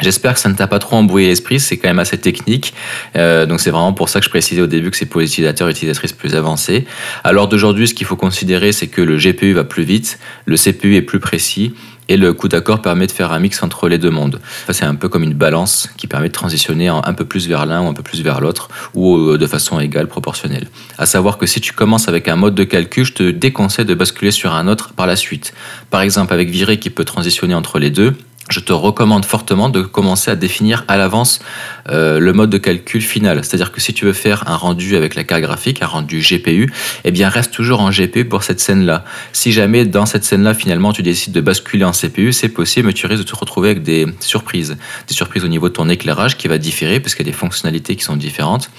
J'espère 0.00 0.34
que 0.34 0.40
ça 0.40 0.48
ne 0.48 0.54
t'a 0.54 0.66
pas 0.66 0.78
trop 0.78 0.96
embrouillé 0.96 1.28
l'esprit, 1.28 1.60
c'est 1.60 1.76
quand 1.76 1.88
même 1.88 1.98
assez 1.98 2.18
technique. 2.18 2.72
Euh, 3.14 3.46
donc 3.46 3.60
c'est 3.60 3.70
vraiment 3.70 3.92
pour 3.92 4.08
ça 4.08 4.20
que 4.20 4.24
je 4.24 4.30
précisais 4.30 4.62
au 4.62 4.66
début 4.66 4.90
que 4.90 4.96
c'est 4.96 5.06
pour 5.06 5.20
les 5.20 5.26
utilisateurs 5.26 5.68
et 5.68 5.72
utilisatrices 5.72 6.12
plus 6.12 6.34
avancés. 6.34 6.86
Alors 7.24 7.46
d'aujourd'hui, 7.46 7.86
ce 7.86 7.94
qu'il 7.94 8.06
faut 8.06 8.16
considérer, 8.16 8.72
c'est 8.72 8.86
que 8.86 9.02
le 9.02 9.16
GPU 9.16 9.52
va 9.52 9.64
plus 9.64 9.84
vite, 9.84 10.18
le 10.46 10.56
CPU 10.56 10.96
est 10.96 11.02
plus 11.02 11.20
précis 11.20 11.74
et 12.08 12.16
le 12.16 12.32
coup 12.32 12.48
d'accord 12.48 12.82
permet 12.82 13.06
de 13.06 13.12
faire 13.12 13.32
un 13.32 13.38
mix 13.38 13.62
entre 13.62 13.88
les 13.88 13.98
deux 13.98 14.10
mondes. 14.10 14.40
c'est 14.70 14.84
un 14.84 14.94
peu 14.94 15.08
comme 15.08 15.22
une 15.22 15.34
balance 15.34 15.88
qui 15.96 16.06
permet 16.06 16.28
de 16.28 16.32
transitionner 16.32 16.88
un 16.88 17.14
peu 17.14 17.24
plus 17.24 17.46
vers 17.46 17.64
l'un 17.64 17.82
ou 17.82 17.86
un 17.86 17.94
peu 17.94 18.02
plus 18.02 18.22
vers 18.22 18.40
l'autre 18.40 18.68
ou 18.94 19.16
euh, 19.16 19.38
de 19.38 19.46
façon 19.46 19.78
égale, 19.78 20.08
proportionnelle. 20.08 20.68
À 20.98 21.06
savoir 21.06 21.38
que 21.38 21.46
si 21.46 21.60
tu 21.60 21.72
commences 21.72 22.08
avec 22.08 22.28
un 22.28 22.36
mode 22.36 22.54
de 22.54 22.64
calcul, 22.64 23.04
je 23.04 23.12
te 23.12 23.30
déconseille 23.30 23.84
de 23.84 23.94
basculer 23.94 24.30
sur 24.30 24.52
un 24.52 24.68
autre 24.68 24.94
par 24.94 25.06
la 25.06 25.16
suite. 25.16 25.54
Par 25.90 26.00
exemple 26.00 26.32
avec 26.34 26.50
Viré 26.50 26.78
qui 26.78 26.90
peut 26.90 27.04
transitionner 27.04 27.54
entre 27.54 27.78
les 27.78 27.90
deux, 27.90 28.14
je 28.52 28.60
te 28.60 28.72
recommande 28.72 29.24
fortement 29.24 29.68
de 29.68 29.82
commencer 29.82 30.30
à 30.30 30.36
définir 30.36 30.84
à 30.86 30.96
l'avance 30.96 31.40
euh, 31.88 32.20
le 32.20 32.32
mode 32.32 32.50
de 32.50 32.58
calcul 32.58 33.00
final. 33.00 33.44
C'est-à-dire 33.44 33.72
que 33.72 33.80
si 33.80 33.94
tu 33.94 34.04
veux 34.04 34.12
faire 34.12 34.48
un 34.48 34.56
rendu 34.56 34.94
avec 34.94 35.14
la 35.14 35.24
carte 35.24 35.42
graphique, 35.42 35.82
un 35.82 35.86
rendu 35.86 36.20
GPU, 36.20 36.70
eh 37.04 37.10
bien 37.10 37.28
reste 37.28 37.52
toujours 37.52 37.80
en 37.80 37.90
GPU 37.90 38.26
pour 38.26 38.42
cette 38.42 38.60
scène-là. 38.60 39.04
Si 39.32 39.52
jamais 39.52 39.84
dans 39.86 40.06
cette 40.06 40.24
scène-là, 40.24 40.54
finalement, 40.54 40.92
tu 40.92 41.02
décides 41.02 41.32
de 41.32 41.40
basculer 41.40 41.84
en 41.84 41.92
CPU, 41.92 42.32
c'est 42.32 42.50
possible, 42.50 42.88
mais 42.88 42.92
tu 42.92 43.06
risques 43.06 43.24
de 43.24 43.28
te 43.28 43.34
retrouver 43.34 43.70
avec 43.70 43.82
des 43.82 44.06
surprises. 44.20 44.76
Des 45.08 45.14
surprises 45.14 45.44
au 45.44 45.48
niveau 45.48 45.68
de 45.68 45.74
ton 45.74 45.88
éclairage 45.88 46.36
qui 46.36 46.46
va 46.46 46.58
différer 46.58 47.00
parce 47.00 47.14
qu'il 47.14 47.26
y 47.26 47.28
a 47.28 47.32
des 47.32 47.38
fonctionnalités 47.38 47.96
qui 47.96 48.04
sont 48.04 48.16
différentes. 48.16 48.70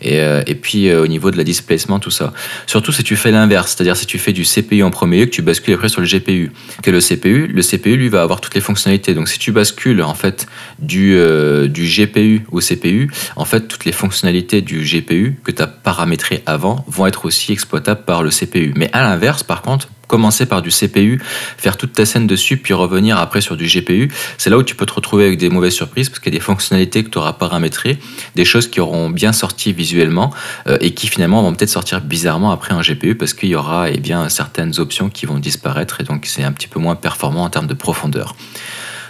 Et, 0.00 0.20
euh, 0.20 0.42
puis 0.60 0.88
euh, 0.88 1.02
au 1.02 1.06
niveau 1.06 1.30
de 1.30 1.36
la 1.36 1.44
displacement, 1.44 1.98
tout 1.98 2.10
ça. 2.10 2.32
Surtout 2.66 2.92
si 2.92 3.04
tu 3.04 3.16
fais 3.16 3.30
l'inverse, 3.30 3.74
c'est-à-dire 3.76 3.96
si 3.96 4.06
tu 4.06 4.18
fais 4.18 4.32
du 4.32 4.44
CPU 4.44 4.82
en 4.82 4.90
premier 4.90 5.26
que 5.26 5.34
tu 5.34 5.42
bascules 5.42 5.74
après 5.74 5.88
sur 5.88 6.00
le 6.00 6.06
GPU. 6.06 6.52
Que 6.82 6.90
le 6.90 7.00
CPU, 7.00 7.46
le 7.46 7.62
CPU 7.62 7.96
lui 7.96 8.08
va 8.08 8.22
avoir 8.22 8.40
toutes 8.40 8.54
les 8.54 8.60
fonctionnalités 8.60 9.14
donc 9.18 9.28
si 9.28 9.40
tu 9.40 9.50
bascules 9.50 10.00
en 10.00 10.14
fait 10.14 10.46
du, 10.78 11.16
euh, 11.16 11.66
GPU 11.66 12.46
au 12.52 12.60
CPU, 12.60 13.10
en 13.34 13.44
fait 13.44 13.66
toutes 13.66 13.84
les 13.84 13.90
fonctionnalités 13.90 14.62
du 14.62 14.84
GPU 14.84 15.40
que 15.42 15.50
tu 15.50 15.60
as 15.60 15.66
paramétré 15.66 16.44
avant 16.46 16.84
vont 16.86 17.06
être 17.06 17.24
aussi 17.24 17.52
exploitables 17.52 18.04
par 18.04 18.22
le 18.22 18.30
CPU. 18.30 18.72
Mais 18.76 18.88
à 18.92 19.02
l'inverse, 19.02 19.42
par 19.42 19.62
contre, 19.62 19.88
commencer 20.08 20.46
par 20.46 20.62
du 20.62 20.70
CPU, 20.70 21.20
faire 21.56 21.76
toute 21.76 21.92
ta 21.92 22.04
scène 22.06 22.26
dessus, 22.26 22.56
puis 22.56 22.74
revenir 22.74 23.18
après 23.18 23.40
sur 23.40 23.56
du 23.56 23.66
GPU, 23.66 24.10
c'est 24.38 24.50
là 24.50 24.56
où 24.56 24.62
tu 24.62 24.74
peux 24.74 24.86
te 24.86 24.94
retrouver 24.94 25.26
avec 25.26 25.38
des 25.38 25.50
mauvaises 25.50 25.74
surprises 25.74 26.08
parce 26.08 26.18
qu'il 26.18 26.32
y 26.32 26.36
a 26.36 26.38
des 26.38 26.44
fonctionnalités 26.44 27.04
que 27.04 27.10
tu 27.10 27.18
auras 27.18 27.34
paramétrées, 27.34 27.98
des 28.34 28.44
choses 28.44 28.68
qui 28.68 28.80
auront 28.80 29.10
bien 29.10 29.32
sorti 29.32 29.72
visuellement 29.72 30.32
euh, 30.66 30.78
et 30.80 30.94
qui 30.94 31.06
finalement 31.06 31.42
vont 31.42 31.52
peut-être 31.52 31.70
sortir 31.70 32.00
bizarrement 32.00 32.50
après 32.50 32.72
un 32.72 32.80
GPU 32.80 33.14
parce 33.14 33.34
qu'il 33.34 33.50
y 33.50 33.54
aura 33.54 33.90
eh 33.90 33.98
bien, 33.98 34.28
certaines 34.28 34.80
options 34.80 35.10
qui 35.10 35.26
vont 35.26 35.38
disparaître 35.38 36.00
et 36.00 36.04
donc 36.04 36.24
c'est 36.26 36.42
un 36.42 36.52
petit 36.52 36.68
peu 36.68 36.80
moins 36.80 36.96
performant 36.96 37.44
en 37.44 37.50
termes 37.50 37.66
de 37.66 37.74
profondeur. 37.74 38.34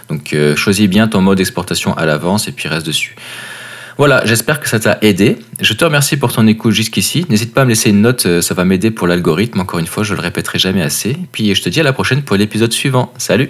Donc 0.09 0.33
euh, 0.33 0.55
choisis 0.55 0.87
bien 0.87 1.07
ton 1.07 1.21
mode 1.21 1.37
d'exportation 1.37 1.95
à 1.95 2.05
l'avance 2.05 2.47
et 2.47 2.51
puis 2.51 2.67
reste 2.67 2.85
dessus. 2.85 3.15
Voilà, 3.97 4.25
j'espère 4.25 4.61
que 4.61 4.69
ça 4.69 4.79
t'a 4.79 4.97
aidé. 5.01 5.37
Je 5.59 5.73
te 5.73 5.83
remercie 5.83 6.15
pour 6.15 6.31
ton 6.31 6.47
écoute 6.47 6.71
jusqu'ici. 6.71 7.25
N'hésite 7.29 7.53
pas 7.53 7.63
à 7.63 7.65
me 7.65 7.69
laisser 7.69 7.89
une 7.89 8.01
note, 8.01 8.25
euh, 8.25 8.41
ça 8.41 8.53
va 8.53 8.63
m'aider 8.63 8.91
pour 8.91 9.07
l'algorithme. 9.07 9.59
Encore 9.59 9.79
une 9.79 9.87
fois, 9.87 10.03
je 10.03 10.13
le 10.13 10.21
répéterai 10.21 10.57
jamais 10.57 10.81
assez. 10.81 11.17
Puis 11.33 11.53
je 11.53 11.61
te 11.61 11.67
dis 11.67 11.81
à 11.81 11.83
la 11.83 11.93
prochaine 11.93 12.23
pour 12.23 12.37
l'épisode 12.37 12.71
suivant. 12.71 13.13
Salut 13.17 13.49